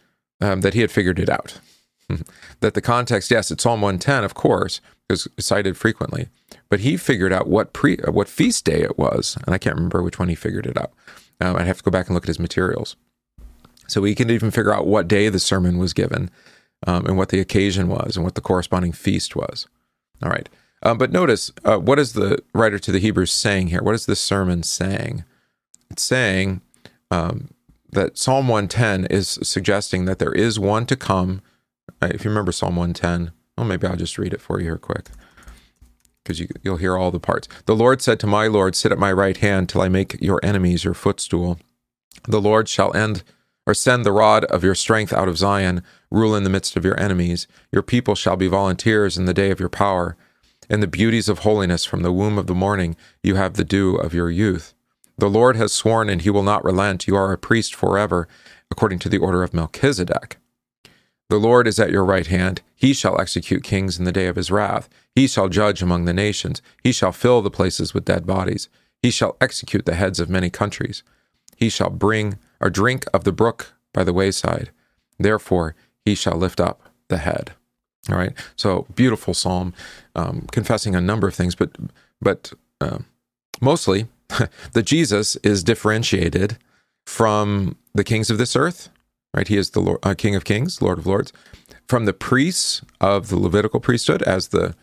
um, 0.41 0.61
that 0.61 0.73
he 0.73 0.81
had 0.81 0.91
figured 0.91 1.19
it 1.19 1.29
out. 1.29 1.59
that 2.59 2.73
the 2.73 2.81
context, 2.81 3.31
yes, 3.31 3.51
it's 3.51 3.63
Psalm 3.63 3.81
110, 3.81 4.23
of 4.23 4.33
course, 4.33 4.81
it's 5.09 5.27
cited 5.39 5.77
frequently, 5.77 6.29
but 6.69 6.81
he 6.81 6.97
figured 6.97 7.33
out 7.33 7.47
what 7.47 7.73
pre 7.73 7.97
what 7.97 8.27
feast 8.29 8.65
day 8.65 8.81
it 8.81 8.97
was, 8.97 9.37
and 9.45 9.53
I 9.53 9.57
can't 9.57 9.75
remember 9.75 10.01
which 10.01 10.19
one 10.19 10.29
he 10.29 10.35
figured 10.35 10.65
it 10.65 10.77
out. 10.77 10.91
Um, 11.39 11.55
I'd 11.55 11.67
have 11.67 11.77
to 11.77 11.83
go 11.83 11.91
back 11.91 12.07
and 12.07 12.15
look 12.15 12.23
at 12.25 12.29
his 12.29 12.39
materials. 12.39 12.95
So 13.87 14.01
we 14.01 14.15
can 14.15 14.29
even 14.29 14.51
figure 14.51 14.73
out 14.73 14.87
what 14.87 15.07
day 15.07 15.27
the 15.27 15.39
sermon 15.39 15.77
was 15.77 15.93
given, 15.93 16.29
um, 16.87 17.05
and 17.05 17.17
what 17.17 17.29
the 17.29 17.39
occasion 17.39 17.87
was, 17.87 18.15
and 18.15 18.23
what 18.23 18.35
the 18.35 18.41
corresponding 18.41 18.93
feast 18.93 19.35
was. 19.35 19.67
All 20.23 20.29
right. 20.29 20.47
Um, 20.83 20.97
but 20.97 21.11
notice, 21.11 21.51
uh, 21.63 21.77
what 21.77 21.99
is 21.99 22.13
the 22.13 22.41
writer 22.53 22.79
to 22.79 22.91
the 22.91 22.99
Hebrews 22.99 23.31
saying 23.31 23.67
here? 23.67 23.83
What 23.83 23.95
is 23.95 24.05
this 24.05 24.19
sermon 24.19 24.63
saying? 24.63 25.25
It's 25.89 26.01
saying 26.01 26.61
um, 27.11 27.49
that 27.91 28.17
Psalm 28.17 28.47
110 28.47 29.05
is 29.05 29.39
suggesting 29.43 30.05
that 30.05 30.19
there 30.19 30.31
is 30.31 30.59
one 30.59 30.85
to 30.85 30.95
come. 30.95 31.41
Uh, 32.01 32.09
if 32.11 32.23
you 32.23 32.29
remember 32.31 32.51
Psalm 32.51 32.75
110, 32.75 33.31
well, 33.57 33.67
maybe 33.67 33.87
I'll 33.87 33.95
just 33.95 34.17
read 34.17 34.33
it 34.33 34.41
for 34.41 34.59
you 34.59 34.65
here 34.65 34.77
quick 34.77 35.09
because 36.23 36.39
you, 36.39 36.47
you'll 36.61 36.77
hear 36.77 36.97
all 36.97 37.11
the 37.11 37.19
parts. 37.19 37.47
The 37.65 37.75
Lord 37.75 38.01
said 38.01 38.19
to 38.21 38.27
my 38.27 38.47
Lord, 38.47 38.75
Sit 38.75 38.91
at 38.91 38.99
my 38.99 39.11
right 39.11 39.37
hand 39.37 39.69
till 39.69 39.81
I 39.81 39.89
make 39.89 40.21
your 40.21 40.39
enemies 40.43 40.83
your 40.83 40.93
footstool. 40.93 41.59
The 42.27 42.41
Lord 42.41 42.69
shall 42.69 42.95
end 42.95 43.23
or 43.65 43.73
send 43.73 44.05
the 44.05 44.11
rod 44.11 44.45
of 44.45 44.63
your 44.63 44.75
strength 44.75 45.13
out 45.13 45.27
of 45.27 45.37
Zion, 45.37 45.83
rule 46.09 46.35
in 46.35 46.43
the 46.43 46.49
midst 46.49 46.75
of 46.75 46.85
your 46.85 46.99
enemies. 46.99 47.47
Your 47.71 47.83
people 47.83 48.15
shall 48.15 48.35
be 48.35 48.47
volunteers 48.47 49.17
in 49.17 49.25
the 49.25 49.33
day 49.33 49.51
of 49.51 49.59
your 49.59 49.69
power. 49.69 50.17
In 50.69 50.79
the 50.79 50.87
beauties 50.87 51.29
of 51.29 51.39
holiness 51.39 51.85
from 51.85 52.01
the 52.01 52.11
womb 52.11 52.37
of 52.37 52.47
the 52.47 52.55
morning, 52.55 52.95
you 53.23 53.35
have 53.35 53.53
the 53.53 53.63
dew 53.63 53.95
of 53.95 54.13
your 54.13 54.31
youth. 54.31 54.73
The 55.21 55.29
Lord 55.29 55.55
has 55.55 55.71
sworn, 55.71 56.09
and 56.09 56.23
he 56.23 56.31
will 56.31 56.41
not 56.41 56.65
relent. 56.65 57.05
You 57.05 57.15
are 57.15 57.31
a 57.31 57.37
priest 57.37 57.75
forever, 57.75 58.27
according 58.71 58.97
to 58.99 59.07
the 59.07 59.19
order 59.19 59.43
of 59.43 59.53
Melchizedek. 59.53 60.37
The 61.29 61.37
Lord 61.37 61.67
is 61.67 61.79
at 61.79 61.91
your 61.91 62.03
right 62.03 62.25
hand. 62.25 62.61
He 62.73 62.91
shall 62.91 63.21
execute 63.21 63.63
kings 63.63 63.99
in 63.99 64.05
the 64.05 64.11
day 64.11 64.25
of 64.25 64.35
his 64.35 64.49
wrath. 64.49 64.89
He 65.13 65.27
shall 65.27 65.47
judge 65.47 65.83
among 65.83 66.05
the 66.05 66.13
nations. 66.13 66.63
He 66.83 66.91
shall 66.91 67.11
fill 67.11 67.43
the 67.43 67.51
places 67.51 67.93
with 67.93 68.05
dead 68.05 68.25
bodies. 68.25 68.67
He 69.03 69.11
shall 69.11 69.37
execute 69.39 69.85
the 69.85 69.93
heads 69.93 70.19
of 70.19 70.27
many 70.27 70.49
countries. 70.49 71.03
He 71.55 71.69
shall 71.69 71.91
bring 71.91 72.39
or 72.59 72.71
drink 72.71 73.05
of 73.13 73.23
the 73.23 73.31
brook 73.31 73.73
by 73.93 74.03
the 74.03 74.13
wayside. 74.13 74.71
Therefore, 75.19 75.75
he 76.03 76.15
shall 76.15 76.35
lift 76.35 76.59
up 76.59 76.81
the 77.09 77.17
head. 77.17 77.51
All 78.09 78.17
right. 78.17 78.33
So 78.55 78.87
beautiful 78.95 79.35
psalm, 79.35 79.75
um, 80.15 80.47
confessing 80.51 80.95
a 80.95 80.99
number 80.99 81.27
of 81.27 81.35
things, 81.35 81.53
but 81.53 81.77
but 82.19 82.53
uh, 82.81 82.97
mostly 83.61 84.07
the 84.73 84.83
Jesus 84.83 85.35
is 85.37 85.63
differentiated 85.63 86.57
from 87.05 87.77
the 87.93 88.03
kings 88.03 88.29
of 88.29 88.37
this 88.37 88.55
earth, 88.55 88.89
right? 89.33 89.47
He 89.47 89.57
is 89.57 89.71
the 89.71 89.79
Lord, 89.79 89.99
uh, 90.03 90.13
King 90.13 90.35
of 90.35 90.43
Kings, 90.43 90.81
Lord 90.81 90.99
of 90.99 91.07
Lords, 91.07 91.33
from 91.87 92.05
the 92.05 92.13
priests 92.13 92.81
of 92.99 93.29
the 93.29 93.39
Levitical 93.39 93.79
priesthood, 93.79 94.21
as 94.23 94.49
the 94.49 94.75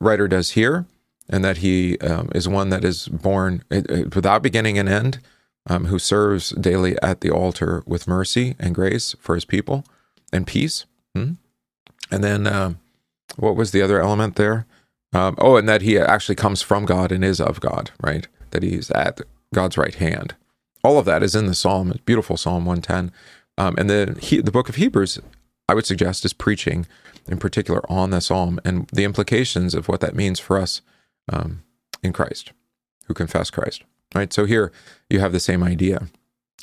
writer 0.00 0.28
does 0.28 0.52
here, 0.52 0.86
and 1.28 1.44
that 1.44 1.58
he 1.58 1.98
um, 1.98 2.30
is 2.34 2.48
one 2.48 2.70
that 2.70 2.84
is 2.84 3.08
born 3.08 3.62
uh, 3.70 3.82
uh, 3.88 4.02
without 4.14 4.42
beginning 4.42 4.78
and 4.78 4.88
end, 4.88 5.20
um, 5.68 5.86
who 5.86 5.98
serves 5.98 6.50
daily 6.50 6.96
at 7.02 7.20
the 7.20 7.30
altar 7.30 7.82
with 7.86 8.06
mercy 8.06 8.54
and 8.58 8.74
grace 8.74 9.14
for 9.20 9.34
his 9.34 9.44
people 9.44 9.84
and 10.32 10.46
peace. 10.46 10.86
Hmm? 11.14 11.32
And 12.10 12.22
then, 12.22 12.46
uh, 12.46 12.74
what 13.36 13.56
was 13.56 13.72
the 13.72 13.82
other 13.82 14.00
element 14.00 14.36
there? 14.36 14.66
Um, 15.12 15.34
oh, 15.38 15.56
and 15.56 15.68
that 15.68 15.82
he 15.82 15.98
actually 15.98 16.34
comes 16.36 16.62
from 16.62 16.84
God 16.84 17.10
and 17.10 17.24
is 17.24 17.40
of 17.40 17.60
God, 17.60 17.90
right? 18.00 18.28
That 18.50 18.62
he's 18.62 18.90
at 18.90 19.20
God's 19.54 19.78
right 19.78 19.94
hand. 19.94 20.34
All 20.82 20.98
of 20.98 21.04
that 21.06 21.22
is 21.22 21.34
in 21.34 21.46
the 21.46 21.54
Psalm, 21.54 21.90
It's 21.90 22.00
beautiful 22.00 22.36
Psalm 22.36 22.64
110. 22.64 23.12
Um, 23.58 23.74
and 23.78 23.88
the 23.88 24.16
he, 24.20 24.40
the 24.40 24.50
book 24.50 24.68
of 24.68 24.76
Hebrews, 24.76 25.18
I 25.68 25.74
would 25.74 25.86
suggest, 25.86 26.24
is 26.24 26.32
preaching 26.32 26.86
in 27.26 27.38
particular 27.38 27.80
on 27.90 28.10
the 28.10 28.20
Psalm 28.20 28.60
and 28.64 28.88
the 28.92 29.04
implications 29.04 29.74
of 29.74 29.88
what 29.88 30.00
that 30.00 30.14
means 30.14 30.38
for 30.38 30.58
us 30.58 30.82
um, 31.32 31.62
in 32.02 32.12
Christ, 32.12 32.52
who 33.06 33.14
confess 33.14 33.50
Christ. 33.50 33.82
Right. 34.14 34.32
So 34.32 34.44
here 34.44 34.72
you 35.10 35.20
have 35.20 35.32
the 35.32 35.40
same 35.40 35.62
idea. 35.62 36.08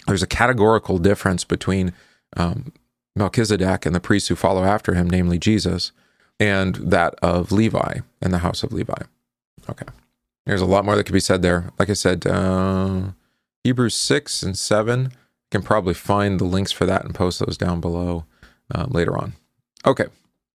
There's 0.07 0.23
a 0.23 0.27
categorical 0.27 0.97
difference 0.97 1.43
between 1.43 1.93
um, 2.37 2.71
Melchizedek 3.15 3.85
and 3.85 3.95
the 3.95 3.99
priests 3.99 4.29
who 4.29 4.35
follow 4.35 4.63
after 4.63 4.93
him, 4.93 5.09
namely 5.09 5.37
Jesus, 5.37 5.91
and 6.39 6.75
that 6.75 7.15
of 7.21 7.51
Levi 7.51 7.99
and 8.21 8.33
the 8.33 8.39
house 8.39 8.63
of 8.63 8.73
Levi. 8.73 9.03
Okay. 9.69 9.85
There's 10.45 10.61
a 10.61 10.65
lot 10.65 10.85
more 10.85 10.95
that 10.95 11.05
could 11.05 11.13
be 11.13 11.19
said 11.19 11.41
there. 11.41 11.71
Like 11.79 11.89
I 11.89 11.93
said, 11.93 12.27
uh, 12.27 13.11
Hebrews 13.63 13.95
6 13.95 14.43
and 14.43 14.57
7, 14.57 15.13
can 15.53 15.61
probably 15.61 15.93
find 15.93 16.39
the 16.39 16.45
links 16.45 16.71
for 16.71 16.85
that 16.87 17.05
and 17.05 17.13
post 17.13 17.39
those 17.39 17.57
down 17.57 17.79
below 17.79 18.25
uh, 18.73 18.87
later 18.89 19.15
on. 19.15 19.33
Okay. 19.85 20.05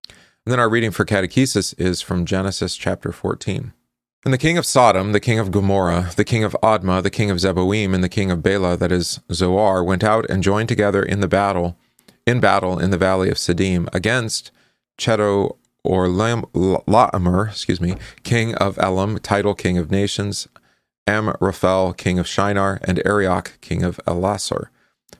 And 0.08 0.52
then 0.52 0.58
our 0.58 0.70
reading 0.70 0.90
for 0.90 1.04
catechesis 1.04 1.78
is 1.78 2.00
from 2.00 2.24
Genesis 2.24 2.76
chapter 2.76 3.12
14. 3.12 3.74
And 4.24 4.32
the 4.32 4.38
king 4.38 4.56
of 4.56 4.64
Sodom, 4.64 5.12
the 5.12 5.20
king 5.20 5.38
of 5.38 5.50
Gomorrah, 5.50 6.12
the 6.16 6.24
king 6.24 6.44
of 6.44 6.56
Admah, 6.62 7.02
the 7.02 7.10
king 7.10 7.30
of 7.30 7.36
Zeboim, 7.36 7.94
and 7.94 8.02
the 8.02 8.08
king 8.08 8.30
of 8.30 8.42
Bela, 8.42 8.76
that 8.76 8.90
is 8.90 9.20
Zoar, 9.30 9.84
went 9.84 10.02
out 10.02 10.28
and 10.30 10.42
joined 10.42 10.68
together 10.68 11.02
in 11.02 11.20
the 11.20 11.28
battle, 11.28 11.76
in 12.26 12.40
battle 12.40 12.78
in 12.78 12.90
the 12.90 12.98
valley 12.98 13.28
of 13.28 13.36
Siddim 13.36 13.86
against 13.94 14.50
Chedo 14.98 15.56
or 15.86 16.06
Laamer, 16.08 17.48
excuse 17.48 17.80
me, 17.80 17.96
king 18.22 18.54
of 18.56 18.78
Elam, 18.78 19.18
Tidal 19.18 19.54
king 19.54 19.78
of 19.78 19.90
nations, 19.90 20.48
Amraphel, 21.06 21.94
king 21.94 22.18
of 22.18 22.26
Shinar, 22.26 22.80
and 22.82 23.00
Arioch, 23.06 23.58
king 23.60 23.82
of 23.82 24.00
Elasar. 24.06 24.66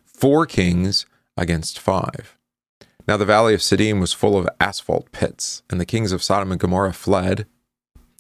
Four 0.05 0.47
kings 0.47 1.07
against 1.37 1.79
five. 1.79 2.37
Now 3.07 3.17
the 3.17 3.25
valley 3.25 3.55
of 3.55 3.61
Siddim 3.61 4.01
was 4.01 4.13
full 4.13 4.37
of 4.37 4.49
asphalt 4.59 5.13
pits, 5.13 5.63
and 5.71 5.81
the 5.81 5.87
kings 5.87 6.11
of 6.11 6.23
Sodom 6.23 6.51
and 6.51 6.61
Gomorrah 6.61 6.93
fled, 6.93 7.47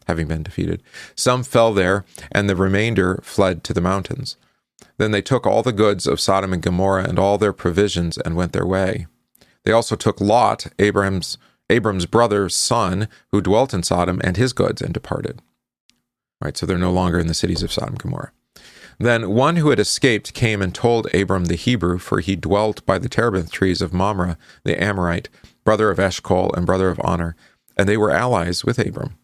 having 0.06 0.28
been 0.28 0.44
defeated. 0.44 0.82
Some 1.16 1.42
fell 1.42 1.74
there, 1.74 2.04
and 2.30 2.48
the 2.48 2.54
remainder 2.54 3.18
fled 3.22 3.64
to 3.64 3.72
the 3.72 3.80
mountains. 3.80 4.36
Then 4.98 5.10
they 5.10 5.22
took 5.22 5.46
all 5.46 5.62
the 5.62 5.72
goods 5.72 6.06
of 6.06 6.20
Sodom 6.20 6.52
and 6.52 6.62
Gomorrah 6.62 7.08
and 7.08 7.18
all 7.18 7.38
their 7.38 7.52
provisions 7.52 8.16
and 8.18 8.36
went 8.36 8.52
their 8.52 8.66
way. 8.66 9.06
They 9.64 9.72
also 9.72 9.96
took 9.96 10.20
Lot, 10.20 10.68
Abraham's 10.78 11.38
Abram's 11.68 12.06
brother's 12.06 12.54
son, 12.54 13.08
who 13.30 13.40
dwelt 13.40 13.74
in 13.74 13.82
Sodom, 13.82 14.20
and 14.22 14.36
his 14.36 14.52
goods, 14.52 14.80
and 14.80 14.94
departed. 14.94 15.42
Right, 16.40 16.56
so 16.56 16.66
they're 16.66 16.78
no 16.78 16.92
longer 16.92 17.18
in 17.18 17.26
the 17.26 17.34
cities 17.34 17.62
of 17.62 17.72
Sodom 17.72 17.94
and 17.94 17.98
Gomorrah. 17.98 18.32
Then 18.98 19.30
one 19.30 19.56
who 19.56 19.70
had 19.70 19.78
escaped 19.78 20.32
came 20.32 20.62
and 20.62 20.74
told 20.74 21.12
Abram 21.14 21.46
the 21.46 21.54
Hebrew, 21.54 21.98
for 21.98 22.20
he 22.20 22.36
dwelt 22.36 22.84
by 22.86 22.98
the 22.98 23.08
terebinth 23.08 23.50
trees 23.50 23.82
of 23.82 23.92
Mamre 23.92 24.38
the 24.64 24.82
Amorite, 24.82 25.28
brother 25.64 25.90
of 25.90 25.98
Eshcol 25.98 26.52
and 26.54 26.64
brother 26.64 26.88
of 26.88 27.00
Aner, 27.04 27.36
and 27.76 27.88
they 27.88 27.96
were 27.96 28.10
allies 28.10 28.64
with 28.64 28.78
Abram. 28.78 29.18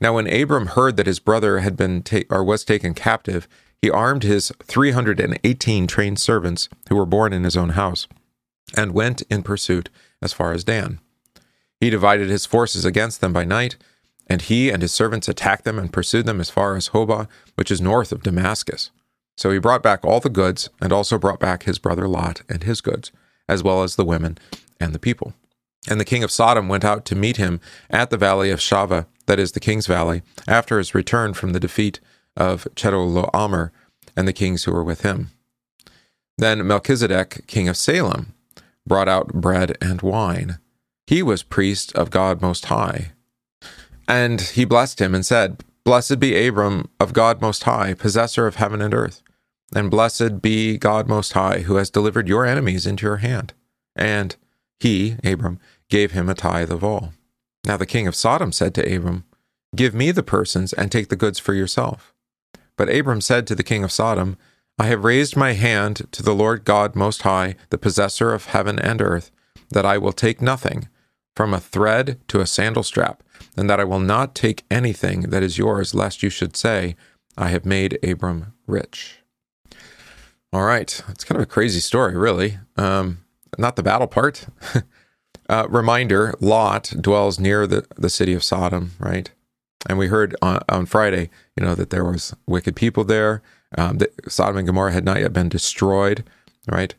Now, 0.00 0.14
when 0.14 0.32
Abram 0.32 0.68
heard 0.68 0.96
that 0.96 1.06
his 1.06 1.18
brother 1.18 1.58
had 1.58 1.76
been 1.76 2.02
ta- 2.02 2.22
or 2.30 2.44
was 2.44 2.64
taken 2.64 2.94
captive, 2.94 3.48
he 3.82 3.90
armed 3.90 4.22
his 4.22 4.52
318 4.62 5.86
trained 5.86 6.20
servants 6.20 6.68
who 6.88 6.96
were 6.96 7.06
born 7.06 7.32
in 7.32 7.44
his 7.44 7.56
own 7.56 7.70
house, 7.70 8.06
and 8.76 8.94
went 8.94 9.22
in 9.22 9.42
pursuit 9.42 9.88
as 10.22 10.32
far 10.32 10.52
as 10.52 10.64
Dan. 10.64 11.00
He 11.80 11.90
divided 11.90 12.28
his 12.28 12.46
forces 12.46 12.84
against 12.84 13.20
them 13.20 13.32
by 13.32 13.44
night, 13.44 13.76
and 14.26 14.42
he 14.42 14.70
and 14.70 14.82
his 14.82 14.92
servants 14.92 15.28
attacked 15.28 15.64
them 15.64 15.78
and 15.78 15.92
pursued 15.92 16.26
them 16.26 16.40
as 16.40 16.50
far 16.50 16.76
as 16.76 16.90
Hobah, 16.90 17.26
which 17.56 17.70
is 17.70 17.80
north 17.80 18.12
of 18.12 18.22
Damascus. 18.22 18.90
So 19.36 19.50
he 19.50 19.58
brought 19.58 19.82
back 19.82 20.04
all 20.04 20.20
the 20.20 20.28
goods, 20.28 20.68
and 20.80 20.92
also 20.92 21.18
brought 21.18 21.40
back 21.40 21.62
his 21.62 21.78
brother 21.78 22.06
Lot 22.06 22.42
and 22.48 22.62
his 22.62 22.82
goods, 22.82 23.10
as 23.48 23.62
well 23.62 23.82
as 23.82 23.96
the 23.96 24.04
women 24.04 24.36
and 24.78 24.94
the 24.94 24.98
people. 24.98 25.32
And 25.88 25.98
the 25.98 26.04
king 26.04 26.22
of 26.22 26.30
Sodom 26.30 26.68
went 26.68 26.84
out 26.84 27.06
to 27.06 27.16
meet 27.16 27.38
him 27.38 27.58
at 27.88 28.10
the 28.10 28.18
valley 28.18 28.50
of 28.50 28.60
Shaveh, 28.60 29.06
that 29.24 29.40
is 29.40 29.52
the 29.52 29.60
king's 29.60 29.86
valley, 29.86 30.20
after 30.46 30.76
his 30.76 30.94
return 30.94 31.32
from 31.32 31.54
the 31.54 31.60
defeat 31.60 32.00
of 32.36 32.68
Chedorlaomer 32.74 33.70
and 34.14 34.28
the 34.28 34.34
kings 34.34 34.64
who 34.64 34.72
were 34.72 34.84
with 34.84 35.00
him. 35.00 35.30
Then 36.36 36.66
Melchizedek, 36.66 37.46
king 37.46 37.68
of 37.68 37.76
Salem, 37.76 38.34
brought 38.86 39.08
out 39.08 39.32
bread 39.32 39.78
and 39.80 40.02
wine. 40.02 40.58
He 41.10 41.24
was 41.24 41.42
priest 41.42 41.92
of 41.96 42.10
God 42.10 42.40
Most 42.40 42.66
High. 42.66 43.10
And 44.06 44.40
he 44.40 44.64
blessed 44.64 45.00
him 45.00 45.12
and 45.12 45.26
said, 45.26 45.64
Blessed 45.82 46.20
be 46.20 46.46
Abram 46.46 46.88
of 47.00 47.12
God 47.12 47.40
Most 47.40 47.64
High, 47.64 47.94
possessor 47.94 48.46
of 48.46 48.54
heaven 48.54 48.80
and 48.80 48.94
earth. 48.94 49.20
And 49.74 49.90
blessed 49.90 50.40
be 50.40 50.78
God 50.78 51.08
Most 51.08 51.32
High, 51.32 51.62
who 51.62 51.74
has 51.74 51.90
delivered 51.90 52.28
your 52.28 52.46
enemies 52.46 52.86
into 52.86 53.06
your 53.06 53.16
hand. 53.16 53.54
And 53.96 54.36
he, 54.78 55.16
Abram, 55.24 55.58
gave 55.88 56.12
him 56.12 56.28
a 56.28 56.34
tithe 56.34 56.70
of 56.70 56.84
all. 56.84 57.12
Now 57.66 57.76
the 57.76 57.86
king 57.86 58.06
of 58.06 58.14
Sodom 58.14 58.52
said 58.52 58.72
to 58.76 58.96
Abram, 58.96 59.24
Give 59.74 59.92
me 59.92 60.12
the 60.12 60.22
persons 60.22 60.72
and 60.72 60.92
take 60.92 61.08
the 61.08 61.16
goods 61.16 61.40
for 61.40 61.54
yourself. 61.54 62.14
But 62.76 62.88
Abram 62.88 63.20
said 63.20 63.48
to 63.48 63.56
the 63.56 63.64
king 63.64 63.82
of 63.82 63.90
Sodom, 63.90 64.36
I 64.78 64.86
have 64.86 65.02
raised 65.02 65.36
my 65.36 65.54
hand 65.54 66.06
to 66.12 66.22
the 66.22 66.36
Lord 66.36 66.64
God 66.64 66.94
Most 66.94 67.22
High, 67.22 67.56
the 67.70 67.78
possessor 67.78 68.32
of 68.32 68.44
heaven 68.44 68.78
and 68.78 69.02
earth, 69.02 69.32
that 69.70 69.84
I 69.84 69.98
will 69.98 70.12
take 70.12 70.40
nothing 70.40 70.86
from 71.40 71.54
a 71.54 71.58
thread 71.58 72.20
to 72.28 72.38
a 72.42 72.46
sandal 72.46 72.82
strap, 72.82 73.22
and 73.56 73.70
that 73.70 73.80
I 73.80 73.84
will 73.84 73.98
not 73.98 74.34
take 74.34 74.66
anything 74.70 75.22
that 75.30 75.42
is 75.42 75.56
yours, 75.56 75.94
lest 75.94 76.22
you 76.22 76.28
should 76.28 76.54
say, 76.54 76.96
I 77.34 77.48
have 77.48 77.64
made 77.64 77.98
Abram 78.04 78.52
rich. 78.66 79.20
All 80.52 80.64
right, 80.64 81.02
it's 81.08 81.24
kind 81.24 81.38
of 81.38 81.42
a 81.42 81.46
crazy 81.50 81.80
story, 81.80 82.14
really. 82.14 82.58
Um, 82.76 83.24
not 83.56 83.76
the 83.76 83.82
battle 83.82 84.06
part. 84.06 84.48
uh, 85.48 85.66
reminder 85.70 86.34
Lot 86.40 86.92
dwells 87.00 87.40
near 87.40 87.66
the, 87.66 87.86
the 87.96 88.10
city 88.10 88.34
of 88.34 88.44
Sodom, 88.44 88.90
right? 88.98 89.30
And 89.88 89.96
we 89.96 90.08
heard 90.08 90.36
on, 90.42 90.60
on 90.68 90.84
Friday, 90.84 91.30
you 91.56 91.64
know, 91.64 91.74
that 91.74 91.88
there 91.88 92.04
was 92.04 92.36
wicked 92.46 92.76
people 92.76 93.04
there. 93.04 93.40
Um, 93.78 93.96
that 93.96 94.30
Sodom 94.30 94.58
and 94.58 94.66
Gomorrah 94.66 94.92
had 94.92 95.06
not 95.06 95.20
yet 95.20 95.32
been 95.32 95.48
destroyed, 95.48 96.22
right? 96.70 96.94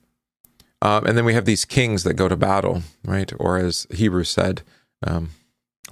Um, 0.82 1.06
and 1.06 1.18
then 1.18 1.26
we 1.26 1.34
have 1.34 1.46
these 1.46 1.66
kings 1.66 2.04
that 2.04 2.16
go 2.16 2.28
to 2.28 2.36
battle, 2.36 2.82
right? 3.06 3.32
Or 3.40 3.58
as 3.58 3.86
Hebrews 3.92 4.30
said, 4.30 4.64
um, 5.06 5.30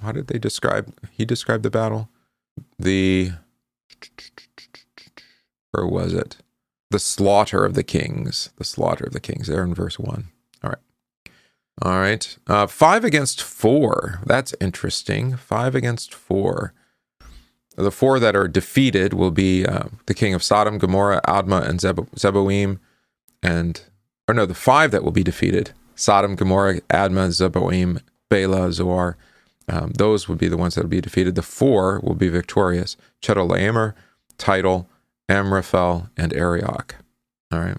how 0.02 0.12
did 0.12 0.26
they 0.26 0.38
describe? 0.38 0.92
He 1.12 1.24
described 1.24 1.62
the 1.62 1.70
battle. 1.70 2.08
The 2.78 3.32
or 5.72 5.86
was 5.86 6.12
it 6.12 6.38
the 6.90 6.98
slaughter 6.98 7.64
of 7.64 7.74
the 7.74 7.84
kings? 7.84 8.50
The 8.56 8.64
slaughter 8.64 9.04
of 9.04 9.12
the 9.12 9.20
kings. 9.20 9.46
There 9.46 9.62
in 9.62 9.74
verse 9.74 9.98
one. 9.98 10.28
All 10.62 10.70
right, 10.70 10.78
all 11.82 12.00
right. 12.00 12.36
Uh, 12.46 12.66
five 12.66 13.04
against 13.04 13.42
four. 13.42 14.20
That's 14.26 14.54
interesting. 14.60 15.36
Five 15.36 15.74
against 15.74 16.12
four. 16.14 16.74
The 17.76 17.92
four 17.92 18.18
that 18.18 18.36
are 18.36 18.48
defeated 18.48 19.14
will 19.14 19.30
be 19.30 19.64
uh, 19.64 19.84
the 20.06 20.14
king 20.14 20.34
of 20.34 20.42
Sodom, 20.42 20.78
Gomorrah, 20.78 21.22
Admah, 21.26 21.66
and 21.66 21.80
Zeb- 21.80 22.10
Zeboim, 22.16 22.78
and 23.42 23.82
or 24.30 24.34
no, 24.34 24.46
the 24.46 24.54
five 24.54 24.92
that 24.92 25.02
will 25.02 25.10
be 25.10 25.24
defeated 25.24 25.72
Sodom, 25.96 26.36
Gomorrah, 26.36 26.80
Admah, 26.82 27.28
Zeboim, 27.28 28.00
Bela, 28.28 28.72
Zoar. 28.72 29.16
Um, 29.68 29.90
those 29.90 30.28
would 30.28 30.38
be 30.38 30.48
the 30.48 30.56
ones 30.56 30.74
that 30.74 30.82
will 30.82 30.88
be 30.88 31.00
defeated. 31.00 31.34
The 31.34 31.42
four 31.42 32.00
will 32.00 32.14
be 32.14 32.28
victorious 32.28 32.96
Chedorlaomer, 33.20 33.94
Tidal, 34.38 34.88
Amraphel, 35.28 36.08
and 36.16 36.32
Arioch. 36.32 36.94
All 37.52 37.58
right. 37.58 37.76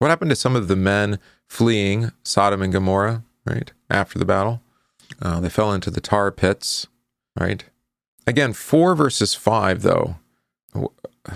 What 0.00 0.08
happened 0.08 0.30
to 0.30 0.36
some 0.36 0.56
of 0.56 0.66
the 0.66 0.76
men 0.76 1.20
fleeing 1.48 2.10
Sodom 2.24 2.62
and 2.62 2.72
Gomorrah, 2.72 3.22
right, 3.46 3.72
after 3.88 4.18
the 4.18 4.24
battle? 4.24 4.60
Uh, 5.20 5.40
they 5.40 5.48
fell 5.48 5.72
into 5.72 5.90
the 5.90 6.00
tar 6.00 6.32
pits, 6.32 6.88
right? 7.38 7.64
Again, 8.26 8.52
4 8.52 8.96
versus 8.96 9.34
5, 9.34 9.82
though. 9.82 10.16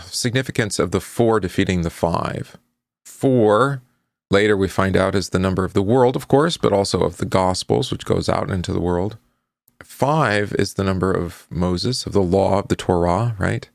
Significance 0.07 0.81
of 0.81 0.91
the 0.91 1.01
4 1.01 1.39
defeating 1.39 1.83
the 1.83 1.91
5. 1.91 2.57
4 3.05 3.83
Later, 4.31 4.57
we 4.57 4.69
find 4.69 4.97
out 4.97 5.15
is 5.15 5.29
the 5.29 5.39
number 5.39 5.65
of 5.65 5.73
the 5.73 5.83
world, 5.83 6.17
of 6.17 6.29
course, 6.29 6.57
but 6.57 6.73
also 6.73 7.01
of 7.01 7.19
the 7.19 7.27
Gospels, 7.27 7.93
which 7.93 8.05
goes 8.05 8.29
out 8.29 8.51
into 8.51 8.73
the 8.73 8.81
world. 8.81 9.17
Five 9.83 10.53
is 10.59 10.75
the 10.75 10.85
number 10.85 11.13
of 11.13 11.47
Moses, 11.49 12.07
of 12.07 12.13
the 12.13 12.23
law, 12.23 12.59
of 12.59 12.69
the 12.69 12.77
Torah, 12.77 13.37
right? 13.39 13.69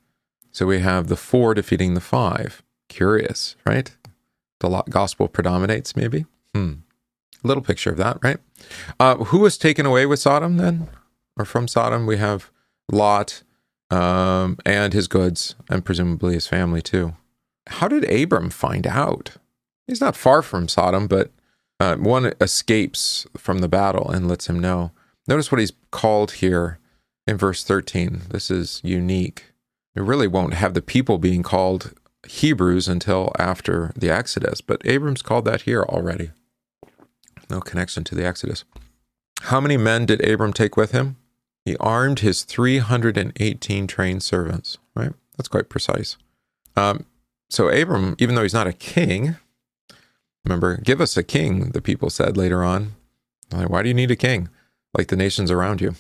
So 0.52 0.66
we 0.66 0.80
have 0.80 1.08
the 1.08 1.16
four 1.16 1.54
defeating 1.54 1.94
the 1.94 2.02
five. 2.02 2.62
Curious, 2.90 3.56
right? 3.66 3.96
the 4.62 4.84
gospel 4.90 5.28
predominates, 5.28 5.96
maybe. 5.96 6.26
Hmm. 6.54 6.74
Little 7.44 7.64
picture 7.64 7.90
of 7.90 7.98
that, 7.98 8.18
right? 8.24 8.38
Uh, 9.00 9.16
who 9.16 9.40
was 9.40 9.58
taken 9.58 9.86
away 9.86 10.06
with 10.06 10.20
Sodom 10.20 10.58
then? 10.58 10.88
Or 11.38 11.46
from 11.46 11.68
Sodom? 11.68 12.06
We 12.06 12.18
have 12.18 12.52
Lot 12.92 13.44
um, 13.90 14.58
and 14.66 14.94
his 14.94 15.08
goods, 15.08 15.56
and 15.70 15.84
presumably 15.84 16.36
his 16.36 16.48
family 16.48 16.82
too. 16.82 17.16
How 17.68 17.88
did 17.88 18.10
Abram 18.10 18.50
find 18.50 18.86
out? 18.86 19.32
He's 19.88 20.02
not 20.02 20.16
far 20.16 20.42
from 20.42 20.68
Sodom, 20.68 21.08
but 21.08 21.32
uh, 21.80 21.96
one 21.96 22.34
escapes 22.40 23.26
from 23.38 23.60
the 23.60 23.68
battle 23.68 24.10
and 24.10 24.28
lets 24.28 24.48
him 24.48 24.60
know. 24.60 24.92
Notice 25.28 25.52
what 25.52 25.60
he's 25.60 25.74
called 25.92 26.34
here 26.34 26.80
in 27.28 27.38
verse 27.38 27.64
13. 27.64 28.22
This 28.30 28.52
is 28.52 28.82
unique. 28.84 29.46
We 29.96 30.02
really 30.02 30.28
won't 30.28 30.54
have 30.54 30.74
the 30.74 30.82
people 30.82 31.18
being 31.18 31.44
called 31.44 31.94
Hebrews 32.28 32.88
until 32.88 33.32
after 33.38 33.92
the 33.96 34.10
Exodus, 34.10 34.62
but 34.62 34.86
Abram's 34.86 35.22
called 35.22 35.46
that 35.46 35.62
here 35.62 35.84
already. 35.84 36.32
No 37.50 37.60
connection 37.60 38.04
to 38.06 38.16
the 38.16 38.26
Exodus. 38.26 38.64
How 39.42 39.60
many 39.60 39.76
men 39.76 40.06
did 40.06 40.26
Abram 40.26 40.54
take 40.54 40.78
with 40.78 40.92
him? 40.92 41.18
He 41.66 41.76
armed 41.78 42.20
his 42.20 42.44
318 42.44 43.88
trained 43.88 44.24
servants, 44.24 44.78
right? 44.96 45.14
That's 45.38 45.50
quite 45.50 45.70
precise. 45.70 46.18
Um, 46.76 47.06
so, 47.50 47.70
Abram, 47.70 48.16
even 48.20 48.36
though 48.36 48.44
he's 48.44 48.54
not 48.54 48.68
a 48.68 48.74
king, 48.74 49.36
remember, 50.46 50.78
give 50.78 51.02
us 51.02 51.18
a 51.18 51.24
king, 51.24 51.70
the 51.72 51.82
people 51.82 52.10
said 52.10 52.38
later 52.38 52.64
on. 52.64 52.94
Like, 53.52 53.70
why 53.70 53.84
do 53.84 53.90
you 53.90 53.94
need 53.94 54.12
a 54.12 54.16
king? 54.16 54.50
Like 54.98 55.08
the 55.08 55.16
nations 55.16 55.52
around 55.52 55.82
you. 55.82 55.96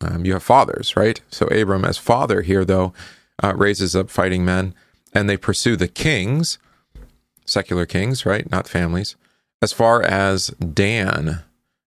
Um, 0.00 0.24
you 0.24 0.34
have 0.34 0.42
fathers, 0.42 0.96
right? 0.96 1.20
So, 1.30 1.46
Abram, 1.46 1.84
as 1.84 1.98
father 1.98 2.42
here, 2.42 2.64
though, 2.64 2.92
uh, 3.42 3.54
raises 3.56 3.96
up 3.96 4.10
fighting 4.10 4.44
men 4.44 4.74
and 5.12 5.28
they 5.28 5.36
pursue 5.36 5.76
the 5.76 5.88
kings, 5.88 6.58
secular 7.44 7.86
kings, 7.86 8.24
right? 8.24 8.48
Not 8.50 8.68
families, 8.68 9.16
as 9.60 9.72
far 9.72 10.02
as 10.02 10.48
Dan, 10.48 11.42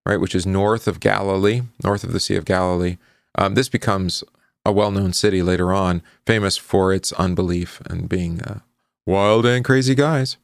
right, 0.06 0.20
which 0.20 0.36
is 0.36 0.46
north 0.46 0.88
of 0.88 1.00
Galilee, 1.00 1.62
north 1.84 2.04
of 2.04 2.14
the 2.14 2.20
Sea 2.20 2.36
of 2.36 2.46
Galilee. 2.46 2.98
Um, 3.38 3.56
this 3.56 3.70
becomes 3.70 4.24
a 4.66 4.72
well 4.72 4.92
known 4.92 5.14
city 5.14 5.42
later 5.42 5.74
on, 5.74 6.02
famous 6.26 6.58
for 6.58 6.94
its 6.94 7.14
unbelief 7.14 7.82
and 7.86 8.10
being 8.10 8.42
uh, 8.42 8.60
wild 9.06 9.46
and 9.46 9.64
crazy 9.64 9.96
guys. 9.96 10.38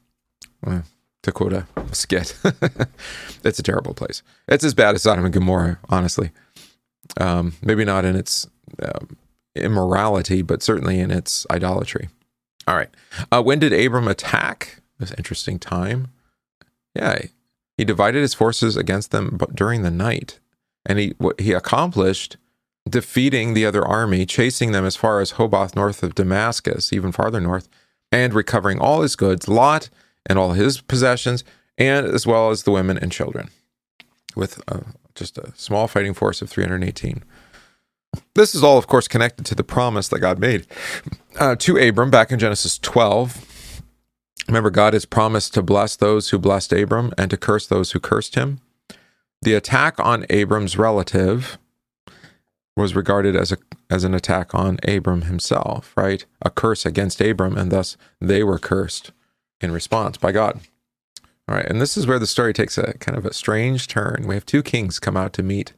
Well, 0.64 0.84
to 1.22 1.32
quote 1.32 1.52
a 1.52 1.66
skit, 1.92 2.36
it's 3.44 3.58
a 3.58 3.62
terrible 3.62 3.94
place. 3.94 4.22
It's 4.48 4.64
as 4.64 4.74
bad 4.74 4.94
as 4.94 5.02
Sodom 5.02 5.24
and 5.24 5.34
Gomorrah, 5.34 5.78
honestly. 5.88 6.30
Um, 7.20 7.54
maybe 7.62 7.84
not 7.84 8.04
in 8.04 8.16
its 8.16 8.48
um, 8.82 9.16
immorality, 9.54 10.42
but 10.42 10.62
certainly 10.62 10.98
in 10.98 11.10
its 11.10 11.46
idolatry. 11.50 12.08
All 12.66 12.76
right. 12.76 12.90
Uh, 13.30 13.42
when 13.42 13.58
did 13.58 13.72
Abram 13.72 14.08
attack? 14.08 14.80
This 14.98 15.12
interesting 15.12 15.58
time. 15.58 16.08
Yeah, 16.94 17.22
he 17.76 17.84
divided 17.84 18.20
his 18.20 18.34
forces 18.34 18.76
against 18.76 19.10
them 19.10 19.38
during 19.54 19.82
the 19.82 19.90
night, 19.90 20.38
and 20.86 20.98
he 20.98 21.14
what 21.18 21.40
he 21.40 21.52
accomplished 21.52 22.36
defeating 22.88 23.54
the 23.54 23.66
other 23.66 23.84
army, 23.84 24.26
chasing 24.26 24.72
them 24.72 24.84
as 24.84 24.96
far 24.96 25.20
as 25.20 25.32
Hobath 25.32 25.74
north 25.74 26.02
of 26.02 26.14
Damascus, 26.14 26.92
even 26.92 27.12
farther 27.12 27.40
north, 27.40 27.68
and 28.10 28.34
recovering 28.34 28.78
all 28.78 29.02
his 29.02 29.16
goods, 29.16 29.48
Lot 29.48 29.88
and 30.26 30.38
all 30.38 30.52
his 30.52 30.80
possessions, 30.80 31.44
and 31.78 32.06
as 32.06 32.26
well 32.26 32.50
as 32.50 32.62
the 32.62 32.70
women 32.70 32.98
and 32.98 33.12
children, 33.12 33.48
with 34.36 34.62
uh, 34.68 34.80
just 35.14 35.38
a 35.38 35.52
small 35.56 35.88
fighting 35.88 36.14
force 36.14 36.42
of 36.42 36.50
318. 36.50 37.22
This 38.34 38.54
is 38.54 38.62
all, 38.62 38.78
of 38.78 38.86
course, 38.86 39.08
connected 39.08 39.46
to 39.46 39.54
the 39.54 39.64
promise 39.64 40.08
that 40.08 40.20
God 40.20 40.38
made 40.38 40.66
uh, 41.38 41.56
to 41.56 41.76
Abram 41.76 42.10
back 42.10 42.30
in 42.30 42.38
Genesis 42.38 42.78
12. 42.78 43.82
Remember, 44.48 44.70
God 44.70 44.92
has 44.92 45.04
promised 45.04 45.54
to 45.54 45.62
bless 45.62 45.96
those 45.96 46.30
who 46.30 46.38
blessed 46.38 46.72
Abram 46.72 47.12
and 47.16 47.30
to 47.30 47.36
curse 47.36 47.66
those 47.66 47.92
who 47.92 48.00
cursed 48.00 48.34
him. 48.34 48.60
The 49.40 49.54
attack 49.54 49.98
on 49.98 50.26
Abram's 50.30 50.76
relative 50.76 51.58
was 52.76 52.94
regarded 52.94 53.36
as 53.36 53.52
a 53.52 53.58
as 53.90 54.04
an 54.04 54.14
attack 54.14 54.54
on 54.54 54.78
Abram 54.88 55.22
himself, 55.22 55.92
right? 55.96 56.24
A 56.40 56.48
curse 56.48 56.86
against 56.86 57.20
Abram, 57.20 57.58
and 57.58 57.70
thus 57.70 57.96
they 58.20 58.42
were 58.42 58.58
cursed 58.58 59.12
in 59.62 59.70
response 59.70 60.16
by 60.16 60.32
God. 60.32 60.60
All 61.48 61.56
right, 61.56 61.66
and 61.66 61.80
this 61.80 61.96
is 61.96 62.06
where 62.06 62.18
the 62.18 62.26
story 62.26 62.52
takes 62.52 62.78
a 62.78 62.94
kind 62.98 63.18
of 63.18 63.26
a 63.26 63.34
strange 63.34 63.88
turn. 63.88 64.24
We 64.26 64.34
have 64.34 64.46
two 64.46 64.62
kings 64.62 64.98
come 64.98 65.16
out 65.16 65.32
to 65.34 65.42
meet 65.42 65.72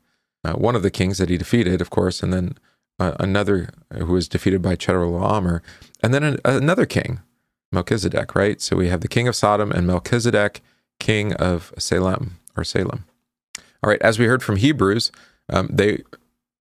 uh, 0.44 0.53
one 0.53 0.77
of 0.77 0.83
the 0.83 0.90
kings 0.90 1.18
that 1.18 1.31
he 1.31 1.38
defeated, 1.38 1.81
of 1.81 1.90
course, 1.90 2.23
and 2.23 2.33
then 2.33 2.59
uh, 3.01 3.12
another 3.18 3.70
who 3.92 4.12
was 4.12 4.29
defeated 4.29 4.61
by 4.61 4.77
Chedorlaomer, 4.77 5.62
and 6.03 6.12
then 6.12 6.23
an, 6.23 6.38
another 6.44 6.87
king, 6.87 7.20
Melchizedek, 7.73 8.35
right? 8.35 8.61
So 8.61 8.77
we 8.77 8.88
have 8.88 9.01
the 9.01 9.09
king 9.09 9.27
of 9.27 9.35
Sodom 9.35 9.73
and 9.73 9.87
Melchizedek, 9.87 10.61
king 11.01 11.33
of 11.35 11.73
Salem 11.79 12.38
or 12.57 12.62
Salem. 12.62 13.05
All 13.83 13.90
right, 13.90 14.03
as 14.03 14.18
we 14.18 14.27
heard 14.27 14.42
from 14.42 14.57
Hebrews, 14.57 15.11
um, 15.49 15.68
they 15.73 16.03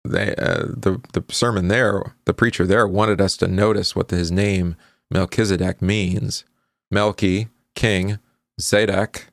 they 0.06 0.34
uh, 0.36 0.66
the 0.66 1.02
the 1.12 1.24
sermon 1.30 1.68
there, 1.68 2.16
the 2.26 2.34
preacher 2.34 2.66
there 2.66 2.88
wanted 2.88 3.22
us 3.22 3.38
to 3.38 3.48
notice 3.48 3.96
what 3.96 4.10
his 4.10 4.32
name 4.32 4.76
Melchizedek 5.12 5.82
means. 5.82 6.46
Melchi, 6.94 7.50
king, 7.76 8.20
Zedek, 8.62 9.24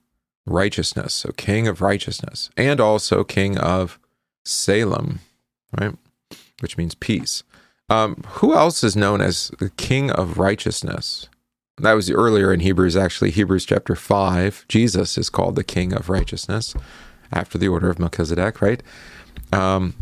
righteousness, 0.47 1.15
so 1.15 1.31
king 1.33 1.69
of 1.69 1.81
righteousness, 1.81 2.51
and 2.57 2.81
also 2.81 3.23
king 3.23 3.59
of 3.59 3.99
Salem, 4.45 5.21
right? 5.79 5.95
Which 6.61 6.77
means 6.79 6.95
peace. 6.95 7.43
Um, 7.91 8.23
who 8.35 8.55
else 8.55 8.85
is 8.85 8.97
known 8.97 9.21
as 9.21 9.51
the 9.59 9.71
King 9.71 10.11
of 10.13 10.39
Righteousness? 10.39 11.29
That 11.79 11.95
was 11.95 12.11
earlier 12.11 12.53
in 12.53 12.61
Hebrews, 12.61 12.97
actually, 12.97 13.31
Hebrews 13.33 13.65
chapter 13.65 13.97
5. 13.97 14.67
Jesus 14.69 15.19
is 15.19 15.29
called 15.29 15.57
the 15.57 15.65
King 15.65 15.93
of 15.93 16.09
Righteousness 16.09 16.75
after 17.33 17.59
the 17.59 17.69
order 17.69 17.91
of 17.91 17.99
Melchizedek, 17.99 18.63
right? 18.63 18.83
Um, 19.53 19.95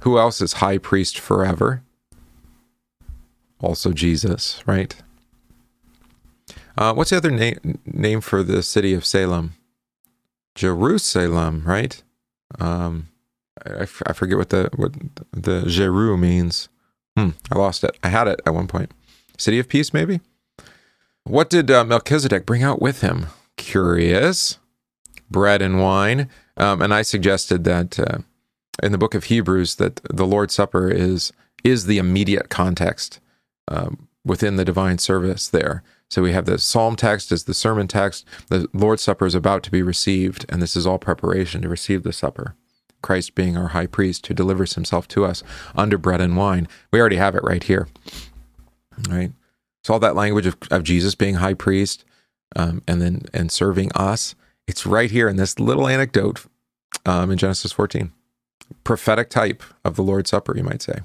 who 0.00 0.18
else 0.18 0.40
is 0.40 0.54
high 0.54 0.78
priest 0.78 1.18
forever? 1.18 1.82
Also 3.60 3.92
Jesus, 3.92 4.62
right? 4.66 4.94
Uh, 6.80 6.94
what's 6.94 7.10
the 7.10 7.16
other 7.18 7.30
name 7.30 7.78
name 7.84 8.22
for 8.22 8.42
the 8.42 8.62
city 8.62 8.94
of 8.94 9.04
Salem? 9.04 9.52
Jerusalem, 10.54 11.62
right? 11.66 12.02
Um, 12.58 13.08
I, 13.66 13.82
f- 13.82 14.02
I 14.06 14.14
forget 14.14 14.38
what 14.38 14.48
the 14.48 14.70
what 14.74 14.94
the 15.30 15.64
Jeru 15.66 16.16
means. 16.16 16.70
Hmm, 17.18 17.30
I 17.52 17.58
lost 17.58 17.84
it. 17.84 17.98
I 18.02 18.08
had 18.08 18.28
it 18.28 18.40
at 18.46 18.54
one 18.54 18.66
point. 18.66 18.92
City 19.36 19.58
of 19.58 19.68
Peace, 19.68 19.92
maybe. 19.92 20.20
What 21.24 21.50
did 21.50 21.70
uh, 21.70 21.84
Melchizedek 21.84 22.46
bring 22.46 22.62
out 22.62 22.80
with 22.80 23.02
him? 23.02 23.26
Curious, 23.58 24.58
bread 25.30 25.60
and 25.60 25.82
wine. 25.82 26.30
Um, 26.56 26.80
and 26.80 26.94
I 26.94 27.02
suggested 27.02 27.64
that 27.64 28.00
uh, 28.00 28.18
in 28.82 28.92
the 28.92 28.98
book 28.98 29.14
of 29.14 29.24
Hebrews 29.24 29.74
that 29.76 30.00
the 30.08 30.26
Lord's 30.26 30.54
Supper 30.54 30.88
is 30.90 31.30
is 31.62 31.84
the 31.84 31.98
immediate 31.98 32.48
context 32.48 33.20
um, 33.68 34.08
within 34.24 34.56
the 34.56 34.64
divine 34.64 34.96
service 34.96 35.46
there. 35.46 35.82
So 36.10 36.22
we 36.22 36.32
have 36.32 36.44
the 36.44 36.58
psalm 36.58 36.96
text 36.96 37.30
as 37.30 37.44
the 37.44 37.54
sermon 37.54 37.86
text. 37.86 38.26
The 38.48 38.68
Lord's 38.72 39.02
Supper 39.02 39.26
is 39.26 39.34
about 39.36 39.62
to 39.62 39.70
be 39.70 39.80
received, 39.80 40.44
and 40.48 40.60
this 40.60 40.74
is 40.74 40.86
all 40.86 40.98
preparation 40.98 41.62
to 41.62 41.68
receive 41.68 42.02
the 42.02 42.12
supper. 42.12 42.56
Christ 43.00 43.34
being 43.34 43.56
our 43.56 43.68
high 43.68 43.86
priest 43.86 44.26
who 44.26 44.34
delivers 44.34 44.74
himself 44.74 45.06
to 45.08 45.24
us 45.24 45.42
under 45.76 45.96
bread 45.96 46.20
and 46.20 46.36
wine. 46.36 46.68
We 46.92 47.00
already 47.00 47.16
have 47.16 47.36
it 47.36 47.44
right 47.44 47.62
here. 47.62 47.88
Right? 49.08 49.32
So 49.84 49.94
all 49.94 50.00
that 50.00 50.16
language 50.16 50.46
of, 50.46 50.56
of 50.70 50.82
Jesus 50.82 51.14
being 51.14 51.36
high 51.36 51.54
priest 51.54 52.04
um, 52.56 52.82
and 52.86 53.00
then 53.00 53.22
and 53.32 53.50
serving 53.50 53.92
us, 53.94 54.34
it's 54.66 54.84
right 54.84 55.10
here 55.10 55.28
in 55.28 55.36
this 55.36 55.58
little 55.58 55.86
anecdote 55.86 56.44
um, 57.06 57.30
in 57.30 57.38
Genesis 57.38 57.72
14. 57.72 58.12
Prophetic 58.84 59.30
type 59.30 59.62
of 59.84 59.96
the 59.96 60.02
Lord's 60.02 60.30
Supper, 60.30 60.56
you 60.56 60.64
might 60.64 60.82
say. 60.82 61.00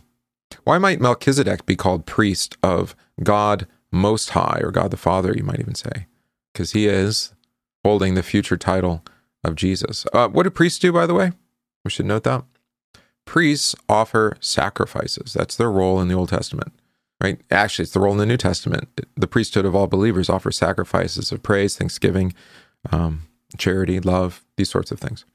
Why 0.63 0.77
might 0.77 0.99
Melchizedek 0.99 1.65
be 1.65 1.75
called 1.75 2.05
priest 2.05 2.57
of 2.63 2.95
God 3.23 3.67
Most 3.95 4.31
High 4.31 4.60
or 4.62 4.71
God 4.71 4.91
the 4.91 4.97
Father, 4.97 5.34
you 5.36 5.43
might 5.43 5.60
even 5.60 5.75
say? 5.75 6.08
Because 6.53 6.73
he 6.73 6.88
is 6.88 7.34
holding 7.84 8.15
the 8.15 8.23
future 8.23 8.58
title 8.58 9.03
of 9.43 9.55
Jesus. 9.55 10.05
Uh, 10.13 10.27
what 10.27 10.43
do 10.43 10.49
priests 10.49 10.79
do, 10.79 10.91
by 10.91 11.05
the 11.05 11.13
way? 11.13 11.31
We 11.84 11.91
should 11.91 12.05
note 12.05 12.23
that. 12.23 12.43
Priests 13.25 13.75
offer 13.89 14.38
sacrifices. 14.39 15.34
That's 15.34 15.55
their 15.55 15.71
role 15.71 15.99
in 15.99 16.08
the 16.08 16.13
Old 16.13 16.29
Testament, 16.29 16.73
right? 17.21 17.39
Actually, 17.49 17.84
it's 17.84 17.93
the 17.93 17.99
role 17.99 18.13
in 18.13 18.19
the 18.19 18.25
New 18.25 18.38
Testament. 18.38 18.89
The 19.15 19.27
priesthood 19.27 19.65
of 19.65 19.75
all 19.75 19.88
believers 19.88 20.29
offers 20.29 20.58
sacrifices 20.58 21.31
of 21.31 21.41
praise, 21.41 21.77
thanksgiving, 21.77 22.34
um, 22.91 23.23
charity, 23.58 23.99
love, 23.99 24.43
these 24.58 24.69
sorts 24.69 24.91
of 24.91 24.99
things. 24.99 25.25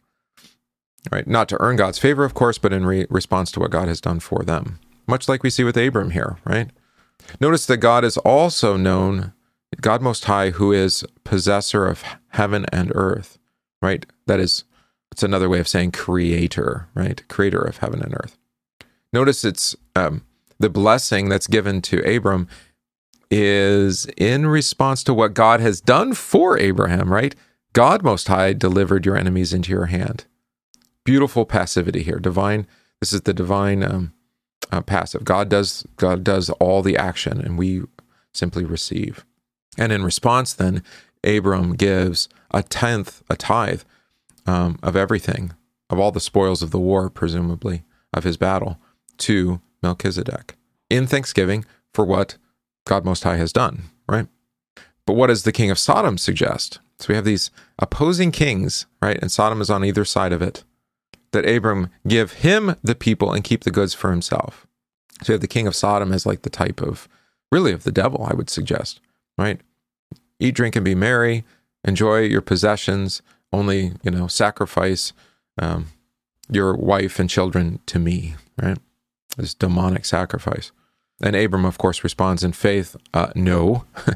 Right? 1.10 1.26
Not 1.26 1.48
to 1.48 1.60
earn 1.60 1.76
God's 1.76 1.98
favor, 1.98 2.24
of 2.24 2.34
course, 2.34 2.58
but 2.58 2.72
in 2.72 2.84
re- 2.84 3.06
response 3.08 3.50
to 3.52 3.60
what 3.60 3.70
God 3.70 3.88
has 3.88 4.00
done 4.00 4.20
for 4.20 4.42
them. 4.42 4.78
Much 5.06 5.28
like 5.28 5.42
we 5.42 5.50
see 5.50 5.64
with 5.64 5.76
Abram 5.76 6.10
here, 6.10 6.36
right? 6.44 6.70
Notice 7.40 7.66
that 7.66 7.78
God 7.78 8.04
is 8.04 8.16
also 8.18 8.76
known, 8.76 9.32
God 9.80 10.02
Most 10.02 10.24
High, 10.24 10.50
who 10.50 10.72
is 10.72 11.04
possessor 11.24 11.86
of 11.86 12.02
heaven 12.28 12.66
and 12.72 12.92
earth, 12.94 13.38
right? 13.80 14.04
That 14.26 14.40
is 14.40 14.64
it's 15.12 15.22
another 15.22 15.48
way 15.48 15.58
of 15.58 15.68
saying 15.68 15.92
creator, 15.92 16.88
right? 16.94 17.26
Creator 17.28 17.60
of 17.60 17.78
heaven 17.78 18.02
and 18.02 18.14
earth. 18.14 18.38
Notice 19.12 19.44
it's 19.44 19.74
um, 19.96 20.24
the 20.58 20.70
blessing 20.70 21.28
that's 21.28 21.46
given 21.46 21.82
to 21.82 22.00
Abram 22.00 22.48
is 23.30 24.06
in 24.16 24.46
response 24.46 25.02
to 25.04 25.14
what 25.14 25.34
God 25.34 25.60
has 25.60 25.80
done 25.80 26.14
for 26.14 26.58
Abraham, 26.58 27.12
right? 27.12 27.34
God 27.72 28.02
Most 28.02 28.28
High 28.28 28.52
delivered 28.52 29.06
your 29.06 29.16
enemies 29.16 29.52
into 29.52 29.70
your 29.70 29.86
hand. 29.86 30.26
Beautiful 31.04 31.44
passivity 31.44 32.02
here. 32.02 32.18
Divine. 32.18 32.66
This 33.00 33.12
is 33.12 33.22
the 33.22 33.32
divine 33.32 33.82
um, 33.82 34.12
uh, 34.70 34.80
passive. 34.80 35.24
God 35.24 35.48
does 35.48 35.86
God 35.96 36.24
does 36.24 36.50
all 36.50 36.82
the 36.82 36.96
action, 36.96 37.40
and 37.40 37.58
we 37.58 37.82
simply 38.32 38.64
receive. 38.64 39.24
And 39.78 39.92
in 39.92 40.04
response, 40.04 40.52
then 40.52 40.82
Abram 41.24 41.74
gives 41.74 42.28
a 42.50 42.62
tenth, 42.62 43.22
a 43.28 43.36
tithe 43.36 43.82
um, 44.46 44.78
of 44.82 44.96
everything, 44.96 45.52
of 45.88 45.98
all 45.98 46.12
the 46.12 46.20
spoils 46.20 46.62
of 46.62 46.70
the 46.70 46.78
war, 46.78 47.10
presumably 47.10 47.84
of 48.12 48.24
his 48.24 48.36
battle, 48.36 48.78
to 49.18 49.60
Melchizedek 49.82 50.56
in 50.88 51.06
thanksgiving 51.06 51.64
for 51.94 52.04
what 52.04 52.36
God 52.84 53.04
Most 53.04 53.24
High 53.24 53.36
has 53.36 53.52
done. 53.52 53.84
Right. 54.08 54.26
But 55.06 55.14
what 55.14 55.28
does 55.28 55.44
the 55.44 55.52
king 55.52 55.70
of 55.70 55.78
Sodom 55.78 56.18
suggest? 56.18 56.80
So 56.98 57.06
we 57.08 57.14
have 57.14 57.24
these 57.24 57.50
opposing 57.78 58.30
kings, 58.32 58.86
right? 59.00 59.18
And 59.20 59.32
Sodom 59.32 59.60
is 59.60 59.70
on 59.70 59.84
either 59.84 60.04
side 60.04 60.32
of 60.32 60.42
it. 60.42 60.64
That 61.32 61.48
Abram 61.48 61.90
give 62.08 62.32
him 62.32 62.74
the 62.82 62.96
people 62.96 63.32
and 63.32 63.44
keep 63.44 63.62
the 63.62 63.70
goods 63.70 63.94
for 63.94 64.10
himself. 64.10 64.66
So 65.22 65.32
you 65.32 65.34
have 65.34 65.40
the 65.40 65.46
king 65.46 65.66
of 65.66 65.76
Sodom 65.76 66.12
as 66.12 66.26
like 66.26 66.42
the 66.42 66.50
type 66.50 66.80
of, 66.82 67.08
really, 67.52 67.72
of 67.72 67.84
the 67.84 67.92
devil, 67.92 68.26
I 68.28 68.34
would 68.34 68.50
suggest, 68.50 69.00
right? 69.38 69.60
Eat, 70.40 70.54
drink, 70.54 70.74
and 70.74 70.84
be 70.84 70.94
merry. 70.94 71.44
Enjoy 71.84 72.20
your 72.20 72.40
possessions. 72.40 73.22
Only, 73.52 73.92
you 74.02 74.10
know, 74.10 74.26
sacrifice 74.26 75.12
um, 75.58 75.86
your 76.50 76.74
wife 76.74 77.18
and 77.18 77.28
children 77.28 77.80
to 77.86 77.98
me, 77.98 78.34
right? 78.60 78.78
This 79.36 79.54
demonic 79.54 80.04
sacrifice. 80.04 80.72
And 81.22 81.36
Abram, 81.36 81.64
of 81.64 81.78
course, 81.78 82.02
responds 82.02 82.42
in 82.42 82.52
faith 82.52 82.96
uh, 83.12 83.32
no. 83.34 83.84
uh, 84.06 84.14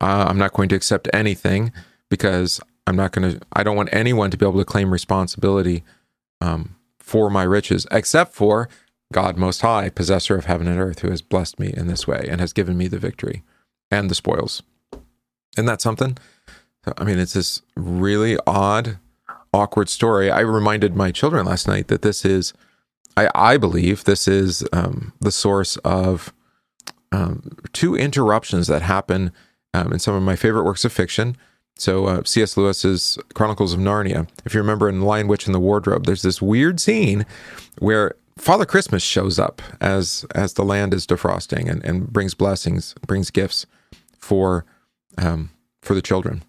I'm 0.00 0.38
not 0.38 0.52
going 0.52 0.68
to 0.70 0.74
accept 0.74 1.08
anything 1.12 1.72
because 2.08 2.60
I'm 2.86 2.96
not 2.96 3.12
going 3.12 3.32
to, 3.32 3.40
I 3.52 3.62
don't 3.62 3.76
want 3.76 3.90
anyone 3.92 4.30
to 4.30 4.36
be 4.36 4.44
able 4.44 4.58
to 4.58 4.64
claim 4.64 4.92
responsibility 4.92 5.84
um, 6.42 6.76
for 6.98 7.30
my 7.30 7.44
riches, 7.44 7.86
except 7.90 8.34
for 8.34 8.68
God 9.12 9.36
Most 9.36 9.60
High, 9.60 9.90
possessor 9.90 10.36
of 10.36 10.46
heaven 10.46 10.66
and 10.66 10.80
earth, 10.80 11.00
who 11.00 11.10
has 11.10 11.22
blessed 11.22 11.60
me 11.60 11.72
in 11.76 11.86
this 11.86 12.06
way 12.06 12.26
and 12.28 12.40
has 12.40 12.52
given 12.52 12.76
me 12.76 12.88
the 12.88 12.98
victory 12.98 13.42
and 13.90 14.10
the 14.10 14.14
spoils. 14.14 14.62
Isn't 15.56 15.66
that 15.66 15.80
something? 15.80 16.18
I 16.98 17.04
mean, 17.04 17.18
it's 17.18 17.34
this 17.34 17.62
really 17.76 18.38
odd, 18.46 18.98
awkward 19.52 19.88
story. 19.88 20.30
I 20.30 20.40
reminded 20.40 20.96
my 20.96 21.12
children 21.12 21.46
last 21.46 21.68
night 21.68 21.88
that 21.88 22.02
this 22.02 22.24
is, 22.24 22.52
I, 23.16 23.28
I 23.34 23.56
believe, 23.56 24.04
this 24.04 24.26
is 24.26 24.64
um, 24.72 25.12
the 25.20 25.30
source 25.30 25.76
of 25.78 26.32
um, 27.12 27.58
two 27.72 27.94
interruptions 27.94 28.66
that 28.66 28.82
happen 28.82 29.30
um, 29.74 29.92
in 29.92 29.98
some 30.00 30.14
of 30.14 30.22
my 30.22 30.34
favorite 30.34 30.64
works 30.64 30.84
of 30.84 30.92
fiction. 30.92 31.36
So, 31.76 32.06
uh, 32.06 32.22
C.S. 32.24 32.56
Lewis's 32.56 33.18
Chronicles 33.34 33.72
of 33.72 33.80
Narnia. 33.80 34.28
If 34.44 34.54
you 34.54 34.60
remember 34.60 34.88
in 34.88 35.02
Lion 35.02 35.26
Witch 35.26 35.46
in 35.46 35.52
the 35.52 35.60
Wardrobe, 35.60 36.06
there's 36.06 36.22
this 36.22 36.40
weird 36.40 36.80
scene 36.80 37.26
where 37.78 38.14
Father 38.38 38.64
Christmas 38.64 39.02
shows 39.02 39.38
up 39.38 39.60
as 39.80 40.24
as 40.34 40.54
the 40.54 40.64
land 40.64 40.94
is 40.94 41.06
defrosting 41.06 41.68
and, 41.70 41.84
and 41.84 42.12
brings 42.12 42.34
blessings, 42.34 42.94
brings 43.06 43.30
gifts 43.30 43.66
for 44.18 44.64
um, 45.18 45.50
for 45.82 45.94
the 45.94 46.02
children 46.02 46.42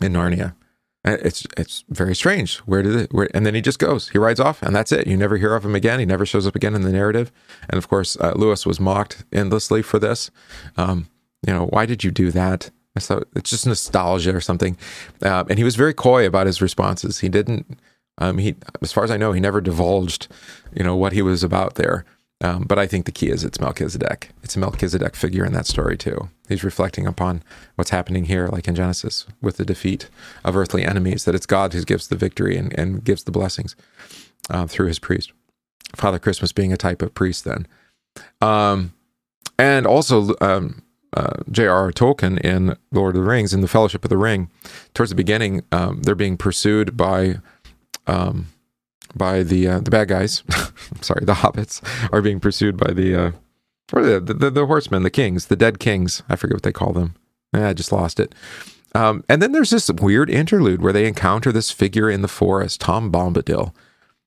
in 0.00 0.12
Narnia. 0.12 0.54
It's 1.02 1.46
it's 1.56 1.84
very 1.88 2.14
strange. 2.14 2.58
Where 2.58 2.82
did 2.82 2.94
it? 2.94 3.12
Where, 3.12 3.30
and 3.32 3.46
then 3.46 3.54
he 3.54 3.62
just 3.62 3.78
goes. 3.78 4.10
He 4.10 4.18
rides 4.18 4.38
off, 4.38 4.62
and 4.62 4.76
that's 4.76 4.92
it. 4.92 5.06
You 5.06 5.16
never 5.16 5.38
hear 5.38 5.54
of 5.54 5.64
him 5.64 5.74
again. 5.74 5.98
He 5.98 6.04
never 6.04 6.26
shows 6.26 6.46
up 6.46 6.54
again 6.54 6.74
in 6.74 6.82
the 6.82 6.92
narrative. 6.92 7.32
And 7.70 7.78
of 7.78 7.88
course, 7.88 8.18
uh, 8.20 8.34
Lewis 8.36 8.66
was 8.66 8.78
mocked 8.78 9.24
endlessly 9.32 9.80
for 9.80 9.98
this. 9.98 10.30
Um, 10.76 11.08
you 11.46 11.54
know, 11.54 11.66
why 11.66 11.86
did 11.86 12.04
you 12.04 12.10
do 12.10 12.30
that? 12.32 12.70
So 12.98 13.22
it's 13.36 13.50
just 13.50 13.66
nostalgia 13.66 14.34
or 14.34 14.40
something. 14.40 14.76
Uh, 15.22 15.44
and 15.48 15.58
he 15.58 15.64
was 15.64 15.76
very 15.76 15.94
coy 15.94 16.26
about 16.26 16.46
his 16.46 16.60
responses. 16.60 17.20
He 17.20 17.28
didn't. 17.28 17.78
Um, 18.18 18.38
he, 18.38 18.56
as 18.82 18.92
far 18.92 19.04
as 19.04 19.10
I 19.10 19.16
know, 19.16 19.32
he 19.32 19.40
never 19.40 19.60
divulged, 19.60 20.28
you 20.74 20.84
know, 20.84 20.96
what 20.96 21.12
he 21.12 21.22
was 21.22 21.42
about 21.42 21.76
there. 21.76 22.04
Um, 22.42 22.64
but 22.64 22.78
I 22.78 22.86
think 22.86 23.04
the 23.04 23.12
key 23.12 23.28
is 23.28 23.44
it's 23.44 23.60
Melchizedek. 23.60 24.30
It's 24.42 24.56
a 24.56 24.58
Melchizedek 24.58 25.14
figure 25.14 25.44
in 25.44 25.52
that 25.52 25.66
story 25.66 25.96
too. 25.96 26.30
He's 26.48 26.64
reflecting 26.64 27.06
upon 27.06 27.42
what's 27.74 27.90
happening 27.90 28.24
here, 28.24 28.48
like 28.48 28.66
in 28.66 28.74
Genesis, 28.74 29.26
with 29.42 29.58
the 29.58 29.64
defeat 29.64 30.08
of 30.42 30.56
earthly 30.56 30.84
enemies. 30.84 31.24
That 31.24 31.34
it's 31.34 31.46
God 31.46 31.74
who 31.74 31.84
gives 31.84 32.08
the 32.08 32.16
victory 32.16 32.56
and, 32.56 32.76
and 32.78 33.04
gives 33.04 33.24
the 33.24 33.30
blessings 33.30 33.76
uh, 34.48 34.66
through 34.66 34.86
His 34.86 34.98
priest. 34.98 35.32
Father 35.94 36.18
Christmas 36.18 36.52
being 36.52 36.72
a 36.72 36.78
type 36.78 37.02
of 37.02 37.14
priest, 37.14 37.44
then, 37.44 37.66
um, 38.40 38.94
and 39.58 39.86
also 39.86 40.34
um, 40.40 40.82
uh, 41.16 41.42
J.R.R. 41.50 41.92
Tolkien 41.92 42.38
in 42.40 42.76
Lord 42.92 43.16
of 43.16 43.22
the 43.22 43.28
Rings, 43.28 43.52
in 43.52 43.60
the 43.60 43.68
Fellowship 43.68 44.04
of 44.04 44.08
the 44.08 44.18
Ring, 44.18 44.50
towards 44.94 45.10
the 45.10 45.16
beginning, 45.16 45.62
um, 45.72 46.02
they're 46.02 46.14
being 46.14 46.36
pursued 46.36 46.96
by 46.96 47.40
um, 48.06 48.46
by 49.14 49.42
the 49.42 49.66
uh, 49.66 49.80
the 49.80 49.90
bad 49.90 50.08
guys. 50.08 50.42
I'm 50.50 51.02
sorry, 51.02 51.24
the 51.24 51.34
hobbits 51.34 51.82
are 52.12 52.22
being 52.22 52.40
pursued 52.40 52.76
by 52.76 52.92
the 52.92 53.14
uh, 53.14 53.32
or 53.92 54.02
the, 54.02 54.20
the 54.20 54.50
the 54.50 54.66
horsemen, 54.66 55.02
the 55.02 55.10
kings, 55.10 55.46
the 55.46 55.56
dead 55.56 55.78
kings. 55.80 56.22
I 56.28 56.36
forget 56.36 56.56
what 56.56 56.62
they 56.62 56.72
call 56.72 56.92
them. 56.92 57.14
Eh, 57.54 57.68
I 57.68 57.72
just 57.72 57.92
lost 57.92 58.20
it. 58.20 58.34
Um, 58.94 59.24
and 59.28 59.40
then 59.40 59.52
there's 59.52 59.70
this 59.70 59.90
weird 59.90 60.30
interlude 60.30 60.82
where 60.82 60.92
they 60.92 61.06
encounter 61.06 61.52
this 61.52 61.70
figure 61.70 62.10
in 62.10 62.22
the 62.22 62.28
forest, 62.28 62.80
Tom 62.80 63.10
Bombadil, 63.10 63.72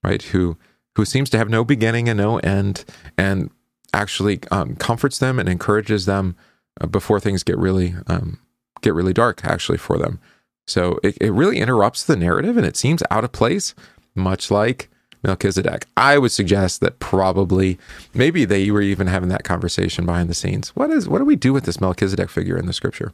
right? 0.04 0.22
Who 0.22 0.58
who 0.96 1.06
seems 1.06 1.30
to 1.32 1.38
have 1.38 1.50
no 1.50 1.64
beginning 1.64 2.08
and 2.08 2.18
no 2.18 2.38
end, 2.40 2.86
and 3.18 3.50
actually 3.94 4.40
um, 4.52 4.76
comforts 4.76 5.20
them 5.20 5.40
and 5.40 5.48
encourages 5.48 6.06
them 6.06 6.36
uh, 6.82 6.88
before 6.88 7.20
things 7.20 7.44
get 7.44 7.58
really 7.58 7.96
um, 8.08 8.40
get 8.82 8.94
really 8.94 9.14
dark 9.14 9.46
actually 9.46 9.78
for 9.78 9.98
them. 9.98 10.20
So 10.66 11.00
it, 11.04 11.18
it 11.20 11.32
really 11.32 11.60
interrupts 11.60 12.04
the 12.04 12.16
narrative 12.16 12.58
and 12.58 12.66
it 12.66 12.78
seems 12.78 13.04
out 13.12 13.24
of 13.24 13.32
place, 13.32 13.76
much 14.16 14.50
like 14.50 14.90
Melchizedek. 15.24 15.88
I 15.98 16.18
would 16.18 16.32
suggest 16.32 16.82
that 16.82 17.00
probably 17.00 17.80
maybe 18.14 18.46
they 18.46 18.70
were 18.72 18.82
even 18.82 19.08
having 19.08 19.30
that 19.30 19.44
conversation 19.44 20.06
behind 20.06 20.30
the 20.30 20.34
scenes. 20.34 20.70
What 20.76 20.90
is 20.92 21.08
what 21.08 21.20
do 21.20 21.26
we 21.26 21.36
do 21.36 21.54
with 21.54 21.66
this 21.66 21.82
Melchizedek 21.82 22.30
figure 22.30 22.58
in 22.58 22.66
the 22.66 22.74
scripture? 22.74 23.14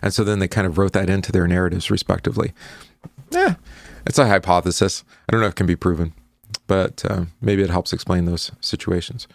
And 0.00 0.12
so 0.12 0.24
then 0.24 0.40
they 0.40 0.48
kind 0.48 0.66
of 0.66 0.78
wrote 0.78 0.92
that 0.94 1.08
into 1.08 1.30
their 1.30 1.46
narratives 1.46 1.90
respectively. 1.90 2.52
Yeah, 3.30 3.54
it's 4.06 4.18
a 4.18 4.26
hypothesis. 4.26 5.04
I 5.28 5.32
don't 5.32 5.40
know 5.40 5.46
if 5.46 5.52
it 5.52 5.56
can 5.56 5.66
be 5.66 5.76
proven, 5.76 6.12
but 6.66 7.04
uh, 7.08 7.26
maybe 7.40 7.62
it 7.62 7.70
helps 7.70 7.92
explain 7.92 8.24
those 8.24 8.50
situations. 8.60 9.28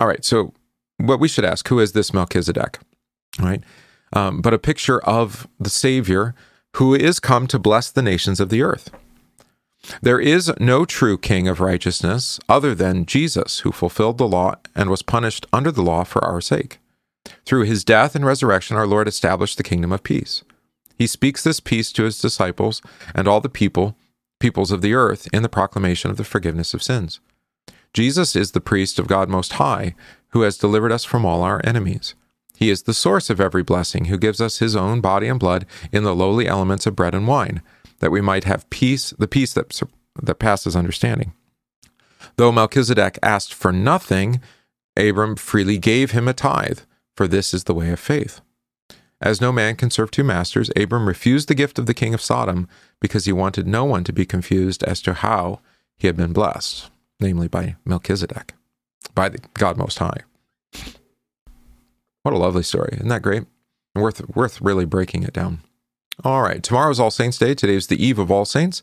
All 0.00 0.08
right, 0.08 0.24
so 0.24 0.52
what 1.06 1.20
we 1.20 1.28
should 1.28 1.44
ask 1.44 1.68
who 1.68 1.80
is 1.80 1.92
this 1.92 2.12
Melchizedek? 2.12 2.78
Right? 3.38 3.62
Um, 4.12 4.40
but 4.40 4.54
a 4.54 4.58
picture 4.58 5.00
of 5.02 5.46
the 5.58 5.70
Savior 5.70 6.34
who 6.76 6.94
is 6.94 7.20
come 7.20 7.46
to 7.48 7.58
bless 7.58 7.90
the 7.90 8.02
nations 8.02 8.40
of 8.40 8.48
the 8.48 8.62
earth. 8.62 8.90
There 10.02 10.20
is 10.20 10.52
no 10.60 10.84
true 10.84 11.16
king 11.16 11.48
of 11.48 11.60
righteousness 11.60 12.38
other 12.48 12.74
than 12.74 13.06
Jesus, 13.06 13.60
who 13.60 13.72
fulfilled 13.72 14.18
the 14.18 14.28
law 14.28 14.56
and 14.76 14.90
was 14.90 15.02
punished 15.02 15.46
under 15.52 15.72
the 15.72 15.82
law 15.82 16.04
for 16.04 16.22
our 16.24 16.40
sake. 16.40 16.78
Through 17.46 17.64
his 17.64 17.84
death 17.84 18.14
and 18.14 18.24
resurrection, 18.24 18.76
our 18.76 18.86
Lord 18.86 19.08
established 19.08 19.56
the 19.56 19.62
kingdom 19.62 19.92
of 19.92 20.02
peace. 20.02 20.42
He 20.98 21.06
speaks 21.06 21.42
this 21.42 21.60
peace 21.60 21.92
to 21.92 22.04
his 22.04 22.20
disciples 22.20 22.82
and 23.14 23.26
all 23.26 23.40
the 23.40 23.48
people, 23.48 23.96
peoples 24.38 24.70
of 24.70 24.82
the 24.82 24.94
earth, 24.94 25.28
in 25.32 25.42
the 25.42 25.48
proclamation 25.48 26.10
of 26.10 26.18
the 26.18 26.24
forgiveness 26.24 26.74
of 26.74 26.82
sins. 26.82 27.20
Jesus 27.94 28.36
is 28.36 28.52
the 28.52 28.60
priest 28.60 28.98
of 28.98 29.08
God 29.08 29.28
Most 29.28 29.54
High, 29.54 29.94
who 30.30 30.42
has 30.42 30.58
delivered 30.58 30.92
us 30.92 31.04
from 31.04 31.24
all 31.24 31.42
our 31.42 31.60
enemies. 31.64 32.14
He 32.56 32.70
is 32.70 32.82
the 32.82 32.94
source 32.94 33.30
of 33.30 33.40
every 33.40 33.62
blessing, 33.62 34.06
who 34.06 34.18
gives 34.18 34.40
us 34.40 34.58
his 34.58 34.76
own 34.76 35.00
body 35.00 35.28
and 35.28 35.40
blood 35.40 35.64
in 35.92 36.02
the 36.02 36.14
lowly 36.14 36.46
elements 36.46 36.86
of 36.86 36.96
bread 36.96 37.14
and 37.14 37.26
wine, 37.26 37.62
that 38.00 38.10
we 38.10 38.20
might 38.20 38.44
have 38.44 38.68
peace, 38.70 39.14
the 39.18 39.28
peace 39.28 39.54
that, 39.54 39.80
that 40.22 40.34
passes 40.38 40.76
understanding. 40.76 41.32
Though 42.36 42.52
Melchizedek 42.52 43.18
asked 43.22 43.54
for 43.54 43.72
nothing, 43.72 44.40
Abram 44.96 45.36
freely 45.36 45.78
gave 45.78 46.10
him 46.10 46.28
a 46.28 46.34
tithe, 46.34 46.80
for 47.16 47.26
this 47.26 47.54
is 47.54 47.64
the 47.64 47.74
way 47.74 47.90
of 47.90 47.98
faith. 47.98 48.40
As 49.22 49.40
no 49.40 49.52
man 49.52 49.76
can 49.76 49.90
serve 49.90 50.10
two 50.10 50.24
masters, 50.24 50.70
Abram 50.76 51.08
refused 51.08 51.48
the 51.48 51.54
gift 51.54 51.78
of 51.78 51.86
the 51.86 51.94
king 51.94 52.14
of 52.14 52.22
Sodom 52.22 52.68
because 53.00 53.24
he 53.24 53.32
wanted 53.32 53.66
no 53.66 53.84
one 53.84 54.04
to 54.04 54.12
be 54.12 54.24
confused 54.26 54.82
as 54.84 55.02
to 55.02 55.14
how 55.14 55.60
he 55.96 56.06
had 56.06 56.16
been 56.16 56.32
blessed, 56.32 56.90
namely 57.20 57.48
by 57.48 57.76
Melchizedek 57.84 58.54
by 59.14 59.28
the 59.28 59.38
God 59.54 59.76
Most 59.76 59.98
High. 59.98 60.20
What 62.22 62.34
a 62.34 62.38
lovely 62.38 62.62
story. 62.62 62.90
Isn't 62.94 63.08
that 63.08 63.22
great? 63.22 63.44
Worth 63.94 64.28
worth 64.34 64.60
really 64.60 64.84
breaking 64.84 65.22
it 65.22 65.32
down. 65.32 65.60
All 66.22 66.42
right, 66.42 66.62
tomorrow 66.62 66.90
is 66.90 67.00
All 67.00 67.10
Saints 67.10 67.38
Day. 67.38 67.54
Today 67.54 67.74
is 67.74 67.86
the 67.86 68.02
eve 68.04 68.18
of 68.18 68.30
All 68.30 68.44
Saints, 68.44 68.82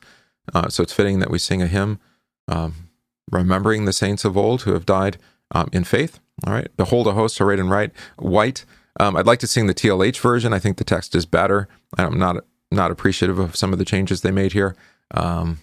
uh, 0.54 0.70
so 0.70 0.84
it's 0.84 0.94
fitting 0.94 1.20
that 1.20 1.30
we 1.30 1.38
sing 1.38 1.62
a 1.62 1.68
hymn 1.68 2.00
um, 2.48 2.90
remembering 3.32 3.86
the 3.86 3.94
saints 3.94 4.26
of 4.26 4.38
old 4.38 4.63
who 4.63 4.74
have 4.74 4.86
died 4.86 5.18
um, 5.52 5.70
in 5.72 5.84
faith. 5.84 6.20
All 6.46 6.54
right, 6.54 6.68
behold 6.78 7.08
a 7.08 7.13
host 7.13 7.40
arrayed 7.40 7.60
in 7.60 7.70
right 7.70 7.92
white. 8.18 8.66
Um, 9.00 9.16
I'd 9.16 9.28
like 9.28 9.40
to 9.40 9.48
sing 9.48 9.68
the 9.68 9.74
TLH 9.74 10.20
version. 10.20 10.54
I 10.54 10.60
think 10.60 10.78
the 10.78 10.84
text 10.84 11.16
is 11.16 11.26
better. 11.26 11.68
I'm 11.98 12.18
not 12.18 12.44
not 12.72 12.92
appreciative 12.92 13.40
of 13.40 13.56
some 13.56 13.72
of 13.72 13.80
the 13.80 13.86
changes 13.86 14.22
they 14.22 14.32
made 14.32 14.54
here. 14.54 14.76
Um, 15.12 15.60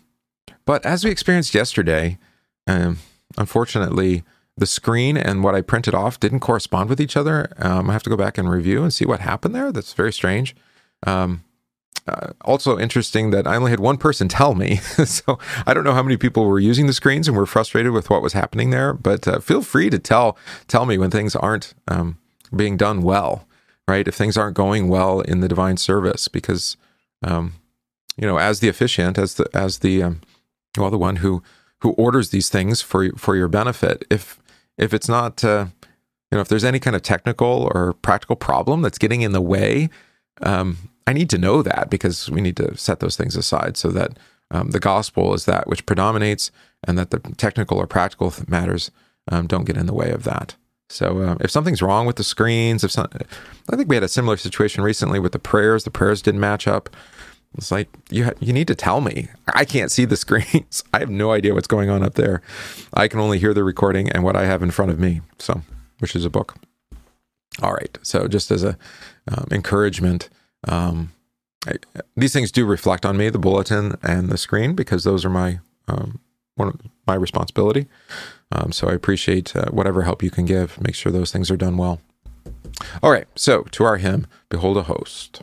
but 0.65 0.85
as 0.87 1.05
we 1.05 1.11
experienced 1.11 1.55
yesterday, 1.55 2.19
um, 2.67 2.99
unfortunately, 3.37 4.25
the 4.57 4.67
screen 4.67 5.17
and 5.17 5.43
what 5.43 5.55
I 5.55 5.61
printed 5.61 5.95
off 5.95 6.21
didn't 6.21 6.41
correspond 6.41 6.89
with 6.89 7.01
each 7.01 7.17
other. 7.17 7.53
Um, 7.59 7.91
I 7.91 7.93
have 7.93 8.05
to 8.05 8.11
go 8.11 8.17
back 8.17 8.39
and 8.39 8.49
review 8.49 8.83
and 8.83 8.93
see 8.93 9.05
what 9.05 9.21
happened 9.21 9.55
there. 9.55 9.73
That's 9.73 9.93
very 9.93 10.13
strange. 10.13 10.55
Um, 11.07 11.43
uh, 12.07 12.33
also 12.45 12.79
interesting 12.79 13.31
that 13.31 13.47
I 13.47 13.57
only 13.57 13.71
had 13.71 13.81
one 13.81 13.97
person 13.97 14.29
tell 14.29 14.55
me. 14.55 14.77
so 15.05 15.39
I 15.67 15.75
don't 15.75 15.85
know 15.85 15.95
how 15.95 16.03
many 16.03 16.17
people 16.17 16.47
were 16.47 16.61
using 16.61 16.87
the 16.87 16.93
screens 16.93 17.27
and 17.27 17.37
were 17.37 17.47
frustrated 17.47 17.93
with 17.93 18.11
what 18.11 18.23
was 18.23 18.35
happening 18.35 18.71
there. 18.71 18.93
But 18.93 19.27
uh, 19.27 19.41
feel 19.41 19.63
free 19.63 19.91
to 19.91 19.99
tell 19.99 20.37
tell 20.69 20.87
me 20.87 20.99
when 20.99 21.11
things 21.11 21.35
aren't 21.35 21.75
um, 21.89 22.19
being 22.55 22.77
done 22.77 23.03
well, 23.03 23.49
right? 23.89 24.07
If 24.07 24.15
things 24.15 24.37
aren't 24.37 24.57
going 24.57 24.89
well 24.89 25.21
in 25.21 25.41
the 25.41 25.49
divine 25.49 25.79
service, 25.79 26.29
because 26.29 26.77
um, 27.23 27.55
you 28.17 28.27
know, 28.27 28.39
as 28.39 28.61
the 28.61 28.69
officiant, 28.69 29.19
as 29.19 29.35
the 29.35 29.49
as 29.55 29.79
the 29.79 30.03
um, 30.03 30.21
well, 30.77 30.91
the 30.91 30.99
one 30.99 31.17
who 31.17 31.43
who 31.81 31.93
orders 31.93 32.31
these 32.31 32.51
things 32.51 32.83
for 32.83 33.11
for 33.17 33.35
your 33.35 33.49
benefit, 33.49 34.05
if 34.11 34.39
if 34.79 34.95
it's 34.95 35.09
not 35.09 35.45
uh, 35.45 35.67
you 36.31 36.37
know 36.37 36.41
if 36.41 36.49
there's 36.49 36.65
any 36.65 36.79
kind 36.79 36.97
of 36.97 37.03
technical 37.03 37.71
or 37.75 37.95
practical 37.95 38.37
problem 38.37 38.83
that's 38.83 38.99
getting 38.99 39.23
in 39.23 39.33
the 39.33 39.41
way 39.41 39.89
um, 40.43 40.91
I 41.07 41.13
need 41.13 41.31
to 41.31 41.39
know 41.39 41.63
that 41.63 41.91
because 41.91 42.31
we 42.31 42.41
need 42.41 42.57
to 42.57 42.77
set 42.77 43.01
those 43.01 43.17
things 43.17 43.37
aside 43.37 43.77
so 43.77 43.91
that 43.91 44.19
um, 44.51 44.71
the 44.71 44.81
gospel 44.81 45.35
is 45.35 45.45
that 45.45 45.67
which 45.67 45.87
predominates 45.87 46.51
and 46.87 46.99
that 46.99 47.11
the 47.11 47.19
technical 47.37 47.79
or 47.79 47.87
practical 47.87 48.33
matters 48.47 48.91
um, 49.31 49.47
don't 49.47 49.65
get 49.65 49.77
in 49.77 49.87
the 49.87 49.95
way 49.95 50.11
of 50.11 50.25
that. 50.25 50.55
So 50.91 51.19
uh, 51.19 51.37
if 51.41 51.51
something's 51.51 51.83
wrong 51.83 52.07
with 52.07 52.17
the 52.17 52.25
screens, 52.25 52.85
if 52.85 52.91
some, 52.91 53.09
I 53.71 53.77
think 53.77 53.89
we 53.89 53.97
had 53.97 54.03
a 54.03 54.09
similar 54.09 54.37
situation 54.37 54.85
recently 54.85 55.19
with 55.19 55.33
the 55.33 55.39
prayers. 55.39 55.85
The 55.85 55.91
prayers 55.91 56.23
didn't 56.23 56.41
match 56.41 56.69
up. 56.69 56.91
It's 57.57 57.71
like 57.71 57.89
you 58.11 58.25
ha- 58.25 58.33
you 58.41 58.53
need 58.53 58.69
to 58.69 58.75
tell 58.75 59.01
me. 59.01 59.29
I 59.55 59.65
can't 59.65 59.91
see 59.91 60.05
the 60.05 60.17
screens. 60.25 60.83
I 60.93 60.99
have 60.99 61.11
no 61.11 61.33
idea 61.33 61.55
what's 61.55 61.69
going 61.69 61.91
on 61.91 62.03
up 62.03 62.15
there. 62.15 62.43
I 62.93 63.09
can 63.09 63.21
only 63.21 63.39
hear 63.39 63.55
the 63.55 63.65
recording 63.65 64.11
and 64.11 64.25
what 64.25 64.37
I 64.37 64.47
have 64.47 64.63
in 64.63 64.71
front 64.71 64.91
of 64.91 64.99
me. 64.99 65.21
So, 65.39 65.63
which 65.99 66.17
is 66.17 66.25
a 66.25 66.31
book. 66.31 66.57
All 67.63 67.73
right. 67.73 67.97
So 68.03 68.27
just 68.27 68.51
as 68.51 68.65
a 68.65 68.77
um, 69.29 69.47
encouragement, 69.51 70.29
um, 70.67 71.13
I, 71.67 71.75
these 72.17 72.33
things 72.33 72.51
do 72.51 72.67
reflect 72.67 73.07
on 73.07 73.17
me, 73.17 73.31
the 73.31 73.39
bulletin 73.39 73.97
and 74.03 74.29
the 74.29 74.37
screen, 74.39 74.75
because 74.75 75.05
those 75.05 75.25
are 75.25 75.31
my 75.31 75.61
um, 75.87 76.21
one 76.57 76.69
of 76.69 76.81
my 77.07 77.15
responsibility. 77.15 77.87
Um, 78.51 78.73
so 78.73 78.89
I 78.89 78.93
appreciate 78.93 79.55
uh, 79.55 79.67
whatever 79.71 80.03
help 80.03 80.23
you 80.23 80.31
can 80.31 80.45
give. 80.45 80.81
Make 80.81 80.95
sure 80.95 81.13
those 81.13 81.33
things 81.33 81.51
are 81.51 81.57
done 81.57 81.77
well. 81.77 82.01
All 83.03 83.11
right. 83.11 83.27
So 83.37 83.63
to 83.63 83.85
our 83.85 83.99
hymn, 83.99 84.27
"Behold 84.49 84.77
a 84.77 84.85
Host." 84.85 85.43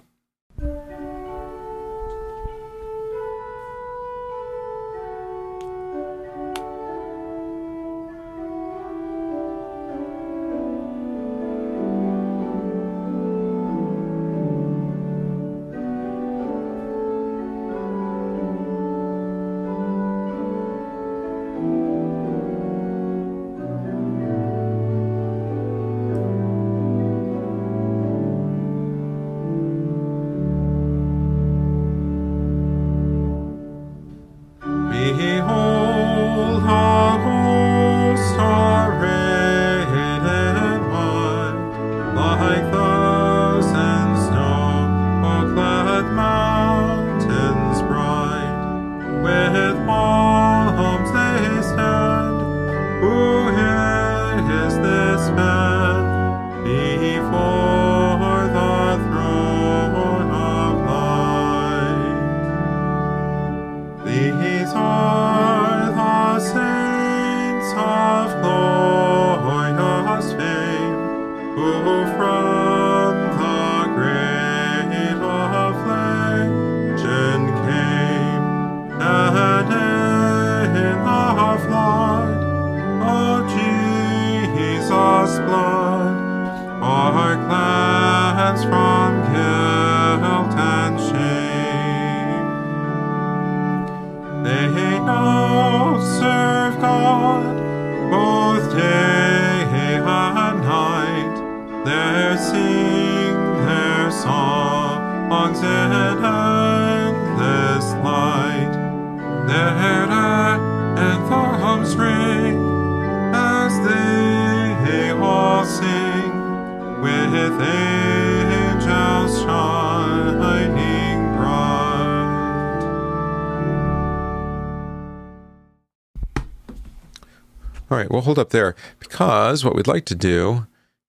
All 127.92 127.98
right, 127.98 128.10
we'll 128.10 128.22
hold 128.22 128.40
up 128.40 128.52
there 128.52 128.74
because 129.00 129.66
what 129.66 129.76
we'd 129.76 129.86
like 129.86 130.06
to 130.06 130.16
do 130.16 130.66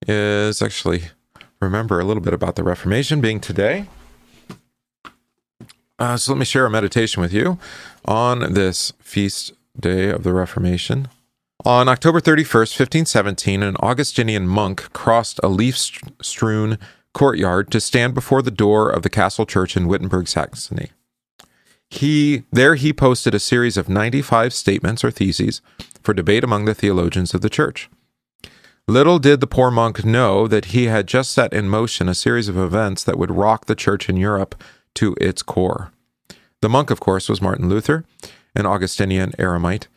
is 0.09 0.61
actually 0.61 1.05
remember 1.61 2.01
a 2.01 2.05
little 2.05 2.21
bit 2.21 2.35
about 2.35 2.57
the 2.57 2.65
Reformation 2.65 3.21
being 3.21 3.39
today. 3.39 3.87
Uh, 6.01 6.17
so 6.17 6.33
let 6.33 6.41
me 6.41 6.45
share 6.45 6.67
a 6.67 6.71
meditation 6.71 7.23
with 7.23 7.33
you 7.33 7.57
on 8.05 8.53
this 8.53 8.93
feast 8.99 9.53
day 9.79 10.11
of 10.11 10.25
the 10.25 10.33
Reformation. 10.33 11.07
On 11.65 11.89
October 11.89 12.21
31st, 12.21 12.77
1517, 12.77 13.63
an 13.63 13.77
Augustinian 13.77 14.49
monk 14.49 14.93
crossed 14.93 15.39
a 15.45 15.49
leaf 15.49 15.79
strewn 16.21 16.81
courtyard 17.15 17.71
to 17.71 17.81
stand 17.81 18.13
before 18.13 18.43
the 18.43 18.51
door 18.51 18.91
of 18.91 19.05
the 19.05 19.11
castle 19.11 19.47
church 19.47 19.77
in 19.77 19.87
Wittenberg, 19.87 20.27
Saxony. 20.27 20.91
He 21.93 22.45
there 22.51 22.75
he 22.75 22.95
posted 22.95 23.35
a 23.35 23.39
series 23.39 23.77
of 23.77 23.87
95 23.87 24.55
statements 24.55 25.05
or 25.05 25.11
theses 25.11 25.61
for 26.03 26.15
debate 26.15 26.43
among 26.43 26.65
the 26.65 26.75
theologians 26.75 27.35
of 27.35 27.43
the 27.43 27.51
church. 27.51 27.91
Little 28.89 29.19
did 29.19 29.43
the 29.43 29.47
poor 29.47 29.71
monk 29.71 30.03
know 30.03 30.49
that 30.49 30.67
he 30.67 30.87
had 30.87 31.07
just 31.07 31.33
set 31.33 31.53
in 31.53 31.69
motion 31.69 32.09
a 32.09 32.15
series 32.15 32.49
of 32.49 32.57
events 32.57 33.05
that 33.05 33.19
would 33.19 33.31
rock 33.31 33.67
the 33.67 33.75
church 33.75 34.09
in 34.09 34.17
Europe 34.17 34.55
to 34.95 35.15
its 35.21 35.43
core. 35.43 35.93
The 36.63 36.71
monk, 36.71 36.91
of 36.91 36.99
course, 36.99 37.29
was 37.29 37.43
Martin 37.43 37.69
Luther, 37.69 38.07
an 38.57 38.65
Augustinian 38.65 39.33
eremite. 39.39 39.89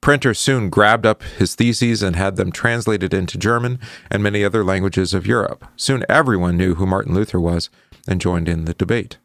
Printers 0.00 0.38
soon 0.38 0.70
grabbed 0.70 1.04
up 1.04 1.24
his 1.24 1.56
theses 1.56 2.04
and 2.04 2.14
had 2.14 2.36
them 2.36 2.52
translated 2.52 3.12
into 3.12 3.36
German 3.36 3.80
and 4.12 4.22
many 4.22 4.44
other 4.44 4.62
languages 4.62 5.12
of 5.12 5.26
Europe. 5.26 5.64
Soon 5.74 6.04
everyone 6.08 6.56
knew 6.56 6.76
who 6.76 6.86
Martin 6.86 7.14
Luther 7.14 7.40
was 7.40 7.68
and 8.06 8.20
joined 8.20 8.48
in 8.48 8.64
the 8.64 8.74
debate. 8.74 9.18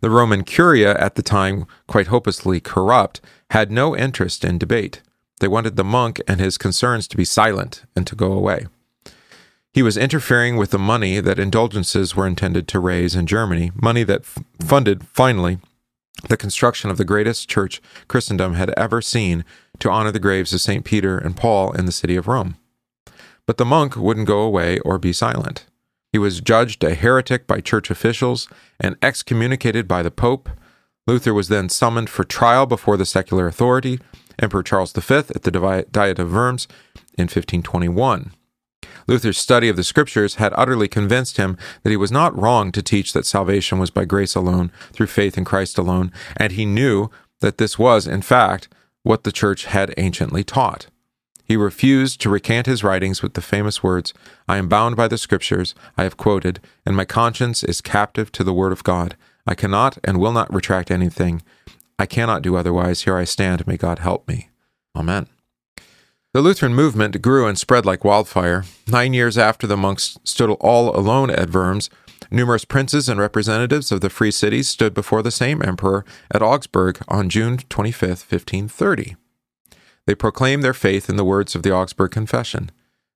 The 0.00 0.10
Roman 0.10 0.44
Curia, 0.44 0.96
at 0.98 1.14
the 1.14 1.22
time 1.22 1.66
quite 1.86 2.08
hopelessly 2.08 2.60
corrupt, 2.60 3.20
had 3.50 3.70
no 3.70 3.96
interest 3.96 4.44
in 4.44 4.58
debate. 4.58 5.02
They 5.40 5.48
wanted 5.48 5.76
the 5.76 5.84
monk 5.84 6.20
and 6.26 6.40
his 6.40 6.58
concerns 6.58 7.06
to 7.08 7.16
be 7.16 7.24
silent 7.24 7.84
and 7.94 8.06
to 8.06 8.16
go 8.16 8.32
away. 8.32 8.66
He 9.72 9.82
was 9.82 9.98
interfering 9.98 10.56
with 10.56 10.70
the 10.70 10.78
money 10.78 11.20
that 11.20 11.38
indulgences 11.38 12.16
were 12.16 12.26
intended 12.26 12.66
to 12.68 12.80
raise 12.80 13.14
in 13.14 13.26
Germany, 13.26 13.72
money 13.74 14.04
that 14.04 14.22
f- 14.22 14.38
funded, 14.58 15.06
finally, 15.06 15.58
the 16.30 16.38
construction 16.38 16.88
of 16.88 16.96
the 16.96 17.04
greatest 17.04 17.48
church 17.48 17.82
Christendom 18.08 18.54
had 18.54 18.70
ever 18.70 19.02
seen 19.02 19.44
to 19.80 19.90
honor 19.90 20.10
the 20.10 20.18
graves 20.18 20.54
of 20.54 20.62
St. 20.62 20.82
Peter 20.84 21.18
and 21.18 21.36
Paul 21.36 21.72
in 21.72 21.84
the 21.84 21.92
city 21.92 22.16
of 22.16 22.26
Rome. 22.26 22.56
But 23.44 23.58
the 23.58 23.66
monk 23.66 23.96
wouldn't 23.96 24.26
go 24.26 24.40
away 24.40 24.78
or 24.78 24.98
be 24.98 25.12
silent. 25.12 25.66
He 26.16 26.18
was 26.18 26.40
judged 26.40 26.82
a 26.82 26.94
heretic 26.94 27.46
by 27.46 27.60
church 27.60 27.90
officials 27.90 28.48
and 28.80 28.96
excommunicated 29.02 29.86
by 29.86 30.02
the 30.02 30.10
Pope. 30.10 30.48
Luther 31.06 31.34
was 31.34 31.48
then 31.48 31.68
summoned 31.68 32.08
for 32.08 32.24
trial 32.24 32.64
before 32.64 32.96
the 32.96 33.04
secular 33.04 33.46
authority, 33.46 34.00
Emperor 34.38 34.62
Charles 34.62 34.94
V 34.94 35.14
at 35.14 35.42
the 35.42 35.84
Diet 35.92 36.18
of 36.18 36.32
Worms 36.32 36.68
in 37.18 37.24
1521. 37.24 38.32
Luther's 39.06 39.36
study 39.36 39.68
of 39.68 39.76
the 39.76 39.84
Scriptures 39.84 40.36
had 40.36 40.54
utterly 40.56 40.88
convinced 40.88 41.36
him 41.36 41.58
that 41.82 41.90
he 41.90 41.98
was 41.98 42.10
not 42.10 42.34
wrong 42.34 42.72
to 42.72 42.82
teach 42.82 43.12
that 43.12 43.26
salvation 43.26 43.78
was 43.78 43.90
by 43.90 44.06
grace 44.06 44.34
alone, 44.34 44.72
through 44.94 45.08
faith 45.08 45.36
in 45.36 45.44
Christ 45.44 45.76
alone, 45.76 46.10
and 46.38 46.52
he 46.52 46.64
knew 46.64 47.10
that 47.42 47.58
this 47.58 47.78
was, 47.78 48.06
in 48.06 48.22
fact, 48.22 48.68
what 49.02 49.24
the 49.24 49.32
Church 49.32 49.66
had 49.66 49.92
anciently 49.98 50.44
taught. 50.44 50.86
He 51.46 51.56
refused 51.56 52.20
to 52.20 52.28
recant 52.28 52.66
his 52.66 52.82
writings 52.82 53.22
with 53.22 53.34
the 53.34 53.40
famous 53.40 53.80
words, 53.80 54.12
I 54.48 54.56
am 54.56 54.68
bound 54.68 54.96
by 54.96 55.06
the 55.06 55.16
Scriptures, 55.16 55.76
I 55.96 56.02
have 56.02 56.16
quoted, 56.16 56.60
and 56.84 56.96
my 56.96 57.04
conscience 57.04 57.62
is 57.62 57.80
captive 57.80 58.32
to 58.32 58.42
the 58.42 58.52
Word 58.52 58.72
of 58.72 58.82
God. 58.82 59.16
I 59.46 59.54
cannot 59.54 59.96
and 60.02 60.18
will 60.18 60.32
not 60.32 60.52
retract 60.52 60.90
anything. 60.90 61.42
I 62.00 62.06
cannot 62.06 62.42
do 62.42 62.56
otherwise. 62.56 63.02
Here 63.02 63.16
I 63.16 63.24
stand. 63.24 63.64
May 63.66 63.76
God 63.76 64.00
help 64.00 64.26
me. 64.26 64.50
Amen. 64.96 65.28
The 66.34 66.42
Lutheran 66.42 66.74
movement 66.74 67.22
grew 67.22 67.46
and 67.46 67.56
spread 67.56 67.86
like 67.86 68.04
wildfire. 68.04 68.64
Nine 68.88 69.14
years 69.14 69.38
after 69.38 69.68
the 69.68 69.76
monks 69.76 70.18
stood 70.24 70.50
all 70.60 70.94
alone 70.94 71.30
at 71.30 71.52
Worms, 71.52 71.88
numerous 72.30 72.64
princes 72.64 73.08
and 73.08 73.20
representatives 73.20 73.92
of 73.92 74.00
the 74.00 74.10
free 74.10 74.32
cities 74.32 74.68
stood 74.68 74.94
before 74.94 75.22
the 75.22 75.30
same 75.30 75.62
emperor 75.62 76.04
at 76.30 76.42
Augsburg 76.42 76.98
on 77.08 77.30
June 77.30 77.58
25, 77.58 78.08
1530. 78.08 79.16
They 80.06 80.14
proclaimed 80.14 80.62
their 80.62 80.74
faith 80.74 81.10
in 81.10 81.16
the 81.16 81.24
words 81.24 81.54
of 81.54 81.62
the 81.62 81.72
Augsburg 81.72 82.12
Confession. 82.12 82.70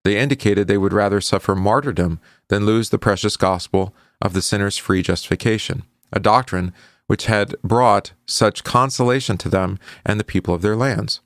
They 0.04 0.18
indicated 0.18 0.66
they 0.66 0.78
would 0.78 0.92
rather 0.92 1.20
suffer 1.20 1.54
martyrdom 1.54 2.20
than 2.48 2.66
lose 2.66 2.90
the 2.90 2.98
precious 2.98 3.36
gospel 3.36 3.94
of 4.20 4.32
the 4.32 4.42
sinner's 4.42 4.76
free 4.76 5.02
justification, 5.02 5.84
a 6.12 6.20
doctrine 6.20 6.72
which 7.06 7.26
had 7.26 7.54
brought 7.62 8.12
such 8.26 8.64
consolation 8.64 9.36
to 9.38 9.48
them 9.48 9.78
and 10.04 10.18
the 10.18 10.24
people 10.24 10.54
of 10.54 10.62
their 10.62 10.76
lands. 10.76 11.20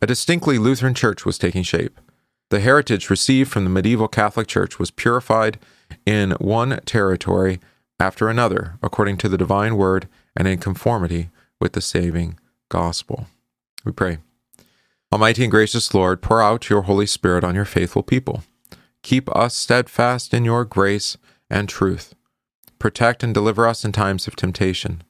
A 0.00 0.06
distinctly 0.06 0.58
Lutheran 0.58 0.94
church 0.94 1.24
was 1.24 1.38
taking 1.38 1.62
shape. 1.62 1.98
The 2.50 2.60
heritage 2.60 3.10
received 3.10 3.50
from 3.50 3.64
the 3.64 3.70
medieval 3.70 4.08
Catholic 4.08 4.46
Church 4.46 4.78
was 4.78 4.90
purified 4.90 5.58
in 6.04 6.32
one 6.32 6.80
territory 6.84 7.60
after 7.98 8.28
another, 8.28 8.78
according 8.82 9.16
to 9.18 9.28
the 9.28 9.38
divine 9.38 9.76
word 9.76 10.08
and 10.36 10.46
in 10.46 10.58
conformity 10.58 11.30
with 11.60 11.72
the 11.72 11.80
saving 11.80 12.38
gospel. 12.68 13.26
We 13.84 13.92
pray. 13.92 14.18
Almighty 15.16 15.44
and 15.44 15.50
gracious 15.50 15.94
Lord, 15.94 16.20
pour 16.20 16.42
out 16.42 16.68
your 16.68 16.82
Holy 16.82 17.06
Spirit 17.06 17.42
on 17.42 17.54
your 17.54 17.64
faithful 17.64 18.02
people. 18.02 18.42
Keep 19.00 19.34
us 19.34 19.54
steadfast 19.54 20.34
in 20.34 20.44
your 20.44 20.66
grace 20.66 21.16
and 21.48 21.70
truth. 21.70 22.14
Protect 22.78 23.22
and 23.22 23.32
deliver 23.32 23.66
us 23.66 23.82
in 23.82 23.92
times 23.92 24.26
of 24.26 24.36
temptation. 24.36 25.02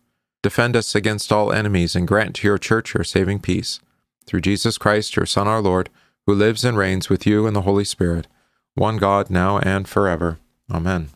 Defend 0.45 0.77
us 0.77 0.95
against 0.95 1.33
all 1.33 1.51
enemies 1.51 1.97
and 1.97 2.07
grant 2.07 2.37
to 2.37 2.47
your 2.47 2.57
church 2.57 2.95
your 2.95 3.03
saving 3.03 3.41
peace 3.41 3.81
through 4.27 4.43
Jesus 4.43 4.79
Christ, 4.79 5.17
your 5.17 5.27
Son, 5.27 5.49
our 5.49 5.61
Lord, 5.61 5.91
who 6.25 6.35
lives 6.35 6.65
and 6.65 6.79
reigns 6.79 7.09
with 7.09 7.27
you 7.27 7.49
in 7.49 7.55
the 7.55 7.63
Holy 7.63 7.85
Spirit, 7.85 8.29
one 8.77 8.99
God, 8.99 9.29
now 9.29 9.59
and 9.59 9.89
forever. 9.89 10.39
Amen. 10.71 11.09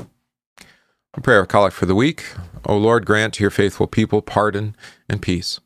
A 0.00 1.20
prayer 1.22 1.42
of 1.42 1.46
collect 1.46 1.76
for 1.76 1.86
the 1.86 1.94
week. 1.94 2.34
O 2.66 2.76
Lord, 2.76 3.06
grant 3.06 3.34
to 3.34 3.44
your 3.44 3.52
faithful 3.52 3.86
people 3.86 4.22
pardon 4.22 4.74
and 5.08 5.22
peace, 5.22 5.60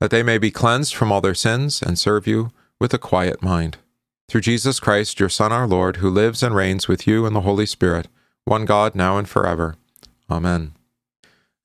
that 0.00 0.10
they 0.10 0.22
may 0.22 0.38
be 0.38 0.50
cleansed 0.50 0.94
from 0.94 1.12
all 1.12 1.20
their 1.20 1.34
sins 1.34 1.82
and 1.82 1.98
serve 1.98 2.26
you 2.26 2.50
with 2.80 2.92
a 2.94 2.98
quiet 2.98 3.42
mind. 3.42 3.76
Through 4.28 4.40
Jesus 4.42 4.80
Christ, 4.80 5.20
your 5.20 5.28
Son, 5.28 5.52
our 5.52 5.66
Lord, 5.66 5.96
who 5.96 6.08
lives 6.08 6.42
and 6.42 6.54
reigns 6.54 6.88
with 6.88 7.06
you 7.06 7.26
in 7.26 7.32
the 7.32 7.42
Holy 7.42 7.66
Spirit, 7.66 8.08
one 8.44 8.64
God, 8.64 8.94
now 8.94 9.18
and 9.18 9.28
forever. 9.28 9.76
Amen. 10.30 10.72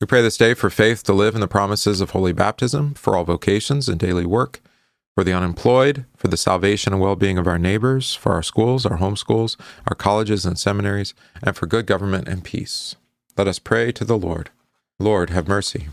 We 0.01 0.07
pray 0.07 0.21
this 0.21 0.37
day 0.37 0.53
for 0.53 0.69
faith 0.69 1.03
to 1.03 1.13
live 1.13 1.35
in 1.35 1.41
the 1.41 1.47
promises 1.47 2.01
of 2.01 2.09
holy 2.09 2.33
baptism, 2.33 2.95
for 2.95 3.15
all 3.15 3.23
vocations 3.23 3.87
and 3.87 3.99
daily 3.99 4.25
work, 4.25 4.61
for 5.15 5.23
the 5.23 5.31
unemployed, 5.31 6.05
for 6.17 6.27
the 6.27 6.35
salvation 6.35 6.91
and 6.91 7.01
well 7.01 7.15
being 7.15 7.37
of 7.37 7.47
our 7.47 7.57
neighbors, 7.57 8.13
for 8.13 8.33
our 8.33 8.43
schools, 8.43 8.85
our 8.85 8.97
homeschools, 8.97 9.55
our 9.87 9.95
colleges 9.95 10.45
and 10.45 10.59
seminaries, 10.59 11.13
and 11.41 11.55
for 11.55 11.67
good 11.67 11.85
government 11.85 12.27
and 12.27 12.43
peace. 12.43 12.95
Let 13.37 13.47
us 13.47 13.59
pray 13.59 13.93
to 13.93 14.03
the 14.03 14.17
Lord. 14.17 14.49
Lord, 14.99 15.29
have 15.29 15.47
mercy. 15.47 15.87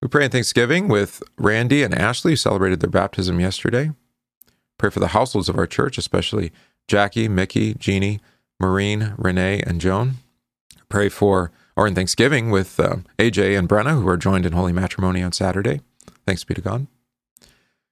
We 0.00 0.08
pray 0.08 0.24
in 0.24 0.30
thanksgiving 0.30 0.88
with 0.88 1.22
Randy 1.36 1.82
and 1.82 1.94
Ashley, 1.94 2.32
who 2.32 2.36
celebrated 2.36 2.80
their 2.80 2.90
baptism 2.90 3.40
yesterday. 3.40 3.90
Pray 4.78 4.90
for 4.90 5.00
the 5.00 5.08
households 5.08 5.48
of 5.48 5.58
our 5.58 5.66
church, 5.66 5.98
especially 5.98 6.52
Jackie, 6.86 7.28
Mickey, 7.28 7.74
Jeannie, 7.74 8.20
Maureen, 8.60 9.14
Renee, 9.16 9.60
and 9.66 9.80
Joan. 9.80 10.14
Pray 10.88 11.08
for 11.08 11.50
or 11.76 11.86
in 11.86 11.94
Thanksgiving 11.94 12.50
with 12.50 12.80
um, 12.80 13.04
AJ 13.18 13.56
and 13.56 13.68
Brenna, 13.68 14.00
who 14.00 14.08
are 14.08 14.16
joined 14.16 14.44
in 14.44 14.52
holy 14.52 14.72
matrimony 14.72 15.22
on 15.22 15.32
Saturday. 15.32 15.80
Thanks 16.26 16.42
be 16.42 16.54
to 16.54 16.60
God. 16.60 16.88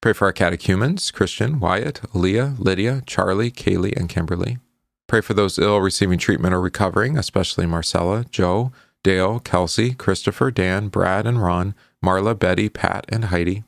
Pray 0.01 0.13
for 0.13 0.27
our 0.27 0.33
catechumens 0.33 1.11
Christian, 1.11 1.61
Wyatt, 1.61 2.01
Leah, 2.15 2.55
Lydia, 2.59 3.03
Charlie, 3.07 3.51
Kaylee, 3.51 3.97
and 3.97 4.09
Kimberly. 4.09 4.59
Pray 5.07 5.21
for 5.21 5.35
those 5.35 5.59
ill 5.59 5.81
receiving 5.81 6.19
treatment 6.19 6.53
or 6.53 6.61
recovering, 6.61 7.17
especially 7.17 7.65
Marcella, 7.67 8.25
Joe, 8.31 8.73
Dale, 9.05 9.39
Kelsey, 9.39 9.95
Christopher, 9.95 10.51
Dan, 10.51 10.89
Brad, 10.89 11.27
and 11.27 11.41
Ron, 11.41 11.75
Marla, 12.07 12.39
Betty, 12.39 12.69
Pat, 12.69 13.05
and 13.09 13.27
Heidi. 13.27 13.65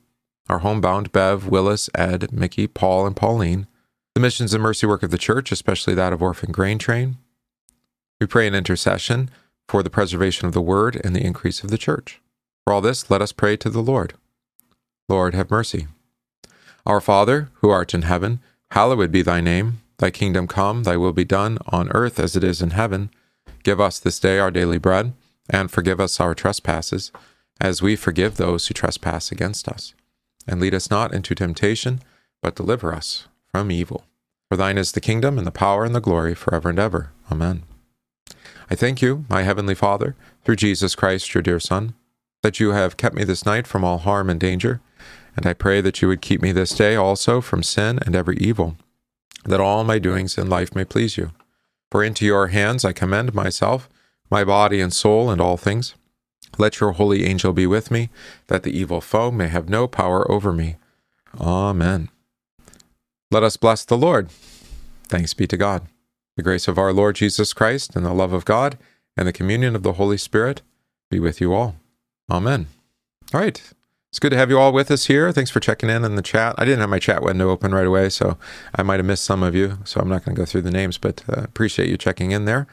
Our 0.48 0.60
homebound 0.60 1.10
Bev, 1.10 1.48
Willis, 1.48 1.90
Ed, 1.92 2.32
Mickey, 2.32 2.68
Paul, 2.68 3.04
and 3.04 3.16
Pauline. 3.16 3.66
The 4.14 4.20
missions 4.20 4.54
and 4.54 4.62
mercy 4.62 4.86
work 4.86 5.02
of 5.02 5.10
the 5.10 5.18
church, 5.18 5.50
especially 5.50 5.94
that 5.94 6.12
of 6.12 6.22
Orphan 6.22 6.52
Grain 6.52 6.78
Train. 6.78 7.16
We 8.20 8.28
pray 8.28 8.46
in 8.46 8.54
intercession 8.54 9.28
for 9.66 9.82
the 9.82 9.90
preservation 9.90 10.46
of 10.46 10.54
the 10.54 10.62
word 10.62 11.00
and 11.02 11.16
the 11.16 11.26
increase 11.26 11.64
of 11.64 11.70
the 11.70 11.76
church. 11.76 12.20
For 12.64 12.72
all 12.72 12.80
this, 12.80 13.10
let 13.10 13.20
us 13.20 13.32
pray 13.32 13.56
to 13.56 13.68
the 13.68 13.82
Lord. 13.82 14.14
Lord, 15.08 15.34
have 15.34 15.50
mercy. 15.50 15.88
Our 16.86 17.00
Father, 17.00 17.50
who 17.54 17.70
art 17.70 17.92
in 17.92 18.02
heaven, 18.02 18.38
hallowed 18.70 19.10
be 19.10 19.22
thy 19.22 19.40
name. 19.40 19.80
Thy 19.98 20.10
kingdom 20.12 20.46
come, 20.46 20.84
thy 20.84 20.96
will 20.96 21.12
be 21.12 21.24
done, 21.24 21.58
on 21.66 21.90
earth 21.90 22.20
as 22.20 22.36
it 22.36 22.44
is 22.44 22.62
in 22.62 22.70
heaven. 22.70 23.10
Give 23.64 23.80
us 23.80 23.98
this 23.98 24.20
day 24.20 24.38
our 24.38 24.52
daily 24.52 24.78
bread, 24.78 25.12
and 25.50 25.72
forgive 25.72 25.98
us 25.98 26.20
our 26.20 26.36
trespasses, 26.36 27.10
as 27.60 27.82
we 27.82 27.96
forgive 27.96 28.36
those 28.36 28.66
who 28.66 28.74
trespass 28.74 29.32
against 29.32 29.68
us. 29.68 29.94
And 30.46 30.60
lead 30.60 30.74
us 30.74 30.90
not 30.90 31.12
into 31.12 31.34
temptation, 31.34 32.00
but 32.42 32.56
deliver 32.56 32.94
us 32.94 33.28
from 33.50 33.70
evil. 33.70 34.04
For 34.48 34.56
thine 34.56 34.78
is 34.78 34.92
the 34.92 35.00
kingdom, 35.00 35.36
and 35.36 35.46
the 35.46 35.50
power, 35.52 35.84
and 35.84 35.94
the 35.94 36.00
glory, 36.00 36.34
forever 36.34 36.70
and 36.70 36.78
ever. 36.78 37.10
Amen. 37.30 37.64
I 38.70 38.74
thank 38.74 39.02
you, 39.02 39.24
my 39.28 39.42
heavenly 39.42 39.74
Father, 39.74 40.14
through 40.44 40.56
Jesus 40.56 40.94
Christ, 40.94 41.34
your 41.34 41.42
dear 41.42 41.60
Son, 41.60 41.94
that 42.42 42.60
you 42.60 42.70
have 42.70 42.96
kept 42.96 43.14
me 43.14 43.24
this 43.24 43.44
night 43.44 43.66
from 43.66 43.84
all 43.84 43.98
harm 43.98 44.30
and 44.30 44.38
danger, 44.38 44.80
and 45.36 45.46
I 45.46 45.52
pray 45.52 45.80
that 45.80 46.00
you 46.00 46.08
would 46.08 46.20
keep 46.20 46.40
me 46.42 46.52
this 46.52 46.74
day 46.74 46.96
also 46.96 47.40
from 47.40 47.62
sin 47.62 47.98
and 48.04 48.16
every 48.16 48.36
evil, 48.38 48.76
that 49.44 49.60
all 49.60 49.84
my 49.84 49.98
doings 49.98 50.36
in 50.36 50.48
life 50.48 50.74
may 50.74 50.84
please 50.84 51.16
you. 51.16 51.32
For 51.90 52.04
into 52.04 52.24
your 52.24 52.48
hands 52.48 52.84
I 52.84 52.92
commend 52.92 53.34
myself, 53.34 53.88
my 54.30 54.44
body 54.44 54.80
and 54.80 54.92
soul, 54.92 55.30
and 55.30 55.40
all 55.40 55.56
things. 55.56 55.94
Let 56.56 56.80
your 56.80 56.92
holy 56.92 57.24
angel 57.24 57.52
be 57.52 57.66
with 57.66 57.90
me, 57.90 58.08
that 58.46 58.62
the 58.62 58.76
evil 58.76 59.00
foe 59.00 59.30
may 59.30 59.48
have 59.48 59.68
no 59.68 59.86
power 59.86 60.30
over 60.30 60.52
me. 60.52 60.76
Amen. 61.38 62.08
Let 63.30 63.42
us 63.42 63.56
bless 63.56 63.84
the 63.84 63.98
Lord. 63.98 64.30
Thanks 65.08 65.34
be 65.34 65.46
to 65.46 65.56
God. 65.56 65.86
The 66.36 66.42
grace 66.42 66.68
of 66.68 66.78
our 66.78 66.92
Lord 66.92 67.16
Jesus 67.16 67.52
Christ 67.52 67.94
and 67.96 68.06
the 68.06 68.14
love 68.14 68.32
of 68.32 68.44
God 68.44 68.78
and 69.16 69.26
the 69.26 69.32
communion 69.32 69.74
of 69.74 69.82
the 69.82 69.94
Holy 69.94 70.16
Spirit 70.16 70.62
be 71.10 71.18
with 71.18 71.40
you 71.40 71.52
all. 71.52 71.76
Amen. 72.30 72.68
All 73.34 73.40
right. 73.40 73.60
It's 74.10 74.18
good 74.18 74.30
to 74.30 74.38
have 74.38 74.48
you 74.48 74.58
all 74.58 74.72
with 74.72 74.90
us 74.90 75.06
here. 75.06 75.30
Thanks 75.32 75.50
for 75.50 75.60
checking 75.60 75.90
in 75.90 76.02
in 76.02 76.14
the 76.14 76.22
chat. 76.22 76.54
I 76.56 76.64
didn't 76.64 76.80
have 76.80 76.88
my 76.88 76.98
chat 76.98 77.22
window 77.22 77.50
open 77.50 77.74
right 77.74 77.86
away, 77.86 78.08
so 78.08 78.38
I 78.74 78.82
might 78.82 78.98
have 78.98 79.06
missed 79.06 79.24
some 79.24 79.42
of 79.42 79.54
you. 79.54 79.78
So 79.84 80.00
I'm 80.00 80.08
not 80.08 80.24
going 80.24 80.34
to 80.34 80.40
go 80.40 80.46
through 80.46 80.62
the 80.62 80.70
names, 80.70 80.96
but 80.96 81.22
uh, 81.28 81.42
appreciate 81.42 81.90
you 81.90 81.98
checking 81.98 82.30
in 82.30 82.46
there. 82.46 82.66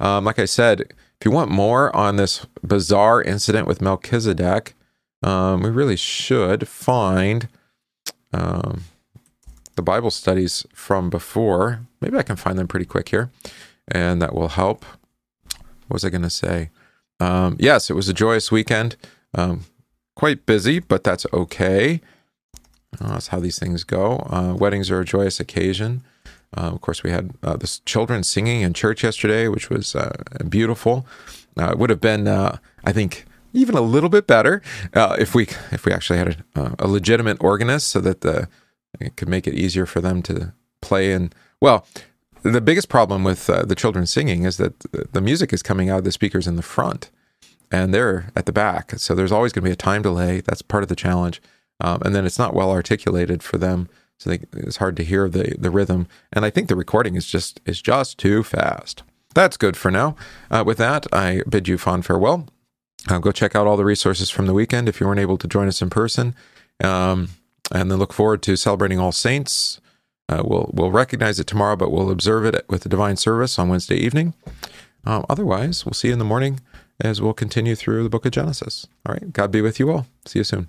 Um, 0.00 0.26
like 0.26 0.38
I 0.38 0.44
said, 0.44 0.92
if 1.22 1.26
you 1.26 1.30
want 1.30 1.52
more 1.52 1.94
on 1.94 2.16
this 2.16 2.44
bizarre 2.66 3.22
incident 3.22 3.68
with 3.68 3.80
Melchizedek, 3.80 4.74
um, 5.22 5.62
we 5.62 5.70
really 5.70 5.94
should 5.94 6.66
find 6.66 7.46
um, 8.32 8.82
the 9.76 9.82
Bible 9.82 10.10
studies 10.10 10.66
from 10.74 11.10
before. 11.10 11.86
Maybe 12.00 12.18
I 12.18 12.24
can 12.24 12.34
find 12.34 12.58
them 12.58 12.66
pretty 12.66 12.86
quick 12.86 13.10
here, 13.10 13.30
and 13.86 14.20
that 14.20 14.34
will 14.34 14.48
help. 14.48 14.84
What 15.86 15.90
was 15.90 16.04
I 16.04 16.10
going 16.10 16.22
to 16.22 16.28
say? 16.28 16.70
Um, 17.20 17.54
yes, 17.60 17.88
it 17.88 17.94
was 17.94 18.08
a 18.08 18.12
joyous 18.12 18.50
weekend. 18.50 18.96
Um, 19.32 19.66
quite 20.16 20.44
busy, 20.44 20.80
but 20.80 21.04
that's 21.04 21.24
okay. 21.32 22.00
Uh, 23.00 23.12
that's 23.12 23.28
how 23.28 23.38
these 23.38 23.60
things 23.60 23.84
go. 23.84 24.26
Uh, 24.28 24.56
weddings 24.58 24.90
are 24.90 24.98
a 24.98 25.04
joyous 25.04 25.38
occasion. 25.38 26.02
Uh, 26.56 26.70
of 26.74 26.80
course, 26.80 27.02
we 27.02 27.10
had 27.10 27.30
uh, 27.42 27.56
the 27.56 27.80
children 27.86 28.22
singing 28.22 28.60
in 28.62 28.72
church 28.74 29.02
yesterday, 29.02 29.48
which 29.48 29.70
was 29.70 29.94
uh, 29.94 30.12
beautiful. 30.48 31.06
Uh, 31.58 31.70
it 31.72 31.78
would 31.78 31.90
have 31.90 32.00
been, 32.00 32.28
I 32.28 32.92
think, 32.92 33.24
even 33.52 33.74
a 33.74 33.80
little 33.80 34.08
bit 34.08 34.26
better 34.26 34.62
if 34.94 35.34
we 35.34 35.44
if 35.70 35.84
we 35.84 35.92
actually 35.92 36.18
had 36.18 36.44
a, 36.54 36.74
a 36.78 36.88
legitimate 36.88 37.38
organist, 37.40 37.88
so 37.88 38.00
that 38.00 38.20
the 38.20 38.48
it 39.00 39.16
could 39.16 39.28
make 39.28 39.46
it 39.46 39.54
easier 39.54 39.86
for 39.86 40.00
them 40.00 40.22
to 40.22 40.52
play. 40.80 41.12
And 41.12 41.34
well, 41.60 41.86
the 42.42 42.60
biggest 42.60 42.88
problem 42.88 43.24
with 43.24 43.48
uh, 43.48 43.64
the 43.64 43.74
children 43.74 44.06
singing 44.06 44.44
is 44.44 44.56
that 44.56 44.80
the 45.12 45.20
music 45.20 45.52
is 45.52 45.62
coming 45.62 45.90
out 45.90 45.98
of 45.98 46.04
the 46.04 46.12
speakers 46.12 46.46
in 46.46 46.56
the 46.56 46.62
front. 46.62 47.10
and 47.72 47.92
they're 47.94 48.30
at 48.36 48.46
the 48.46 48.52
back. 48.52 48.92
So 48.98 49.14
there's 49.14 49.32
always 49.32 49.52
going 49.52 49.64
to 49.64 49.68
be 49.68 49.72
a 49.72 49.76
time 49.76 50.02
delay. 50.02 50.40
That's 50.40 50.62
part 50.62 50.82
of 50.82 50.88
the 50.88 50.94
challenge. 50.96 51.40
Um, 51.80 52.02
and 52.04 52.14
then 52.14 52.26
it's 52.26 52.38
not 52.38 52.54
well 52.54 52.70
articulated 52.70 53.42
for 53.42 53.58
them, 53.58 53.88
so 54.22 54.30
they, 54.30 54.40
it's 54.52 54.76
hard 54.76 54.96
to 54.96 55.04
hear 55.04 55.28
the 55.28 55.56
the 55.58 55.70
rhythm. 55.70 56.06
And 56.32 56.44
I 56.44 56.50
think 56.50 56.68
the 56.68 56.76
recording 56.76 57.16
is 57.16 57.26
just 57.26 57.60
is 57.66 57.82
just 57.82 58.18
too 58.18 58.44
fast. 58.44 59.02
That's 59.34 59.56
good 59.56 59.76
for 59.76 59.90
now. 59.90 60.14
Uh, 60.50 60.62
with 60.64 60.78
that, 60.78 61.12
I 61.12 61.42
bid 61.48 61.66
you 61.66 61.76
fond 61.76 62.06
farewell. 62.06 62.46
Uh, 63.08 63.18
go 63.18 63.32
check 63.32 63.56
out 63.56 63.66
all 63.66 63.76
the 63.76 63.84
resources 63.84 64.30
from 64.30 64.46
the 64.46 64.52
weekend 64.52 64.88
if 64.88 65.00
you 65.00 65.06
weren't 65.06 65.18
able 65.18 65.38
to 65.38 65.48
join 65.48 65.66
us 65.66 65.82
in 65.82 65.90
person. 65.90 66.36
Um, 66.84 67.30
and 67.72 67.90
then 67.90 67.98
look 67.98 68.12
forward 68.12 68.42
to 68.42 68.56
celebrating 68.56 69.00
All 69.00 69.10
Saints. 69.10 69.80
Uh, 70.28 70.42
we'll 70.44 70.70
we'll 70.72 70.92
recognize 70.92 71.40
it 71.40 71.48
tomorrow, 71.48 71.74
but 71.74 71.90
we'll 71.90 72.10
observe 72.10 72.44
it 72.44 72.64
with 72.68 72.82
the 72.82 72.88
divine 72.88 73.16
service 73.16 73.58
on 73.58 73.68
Wednesday 73.68 73.96
evening. 73.96 74.34
Um, 75.04 75.26
otherwise, 75.28 75.84
we'll 75.84 75.94
see 75.94 76.08
you 76.08 76.12
in 76.12 76.20
the 76.20 76.24
morning 76.24 76.60
as 77.00 77.20
we'll 77.20 77.34
continue 77.34 77.74
through 77.74 78.04
the 78.04 78.08
book 78.08 78.24
of 78.24 78.30
Genesis. 78.30 78.86
All 79.04 79.14
right, 79.14 79.32
God 79.32 79.50
be 79.50 79.60
with 79.60 79.80
you 79.80 79.90
all. 79.90 80.06
See 80.26 80.38
you 80.38 80.44
soon. 80.44 80.68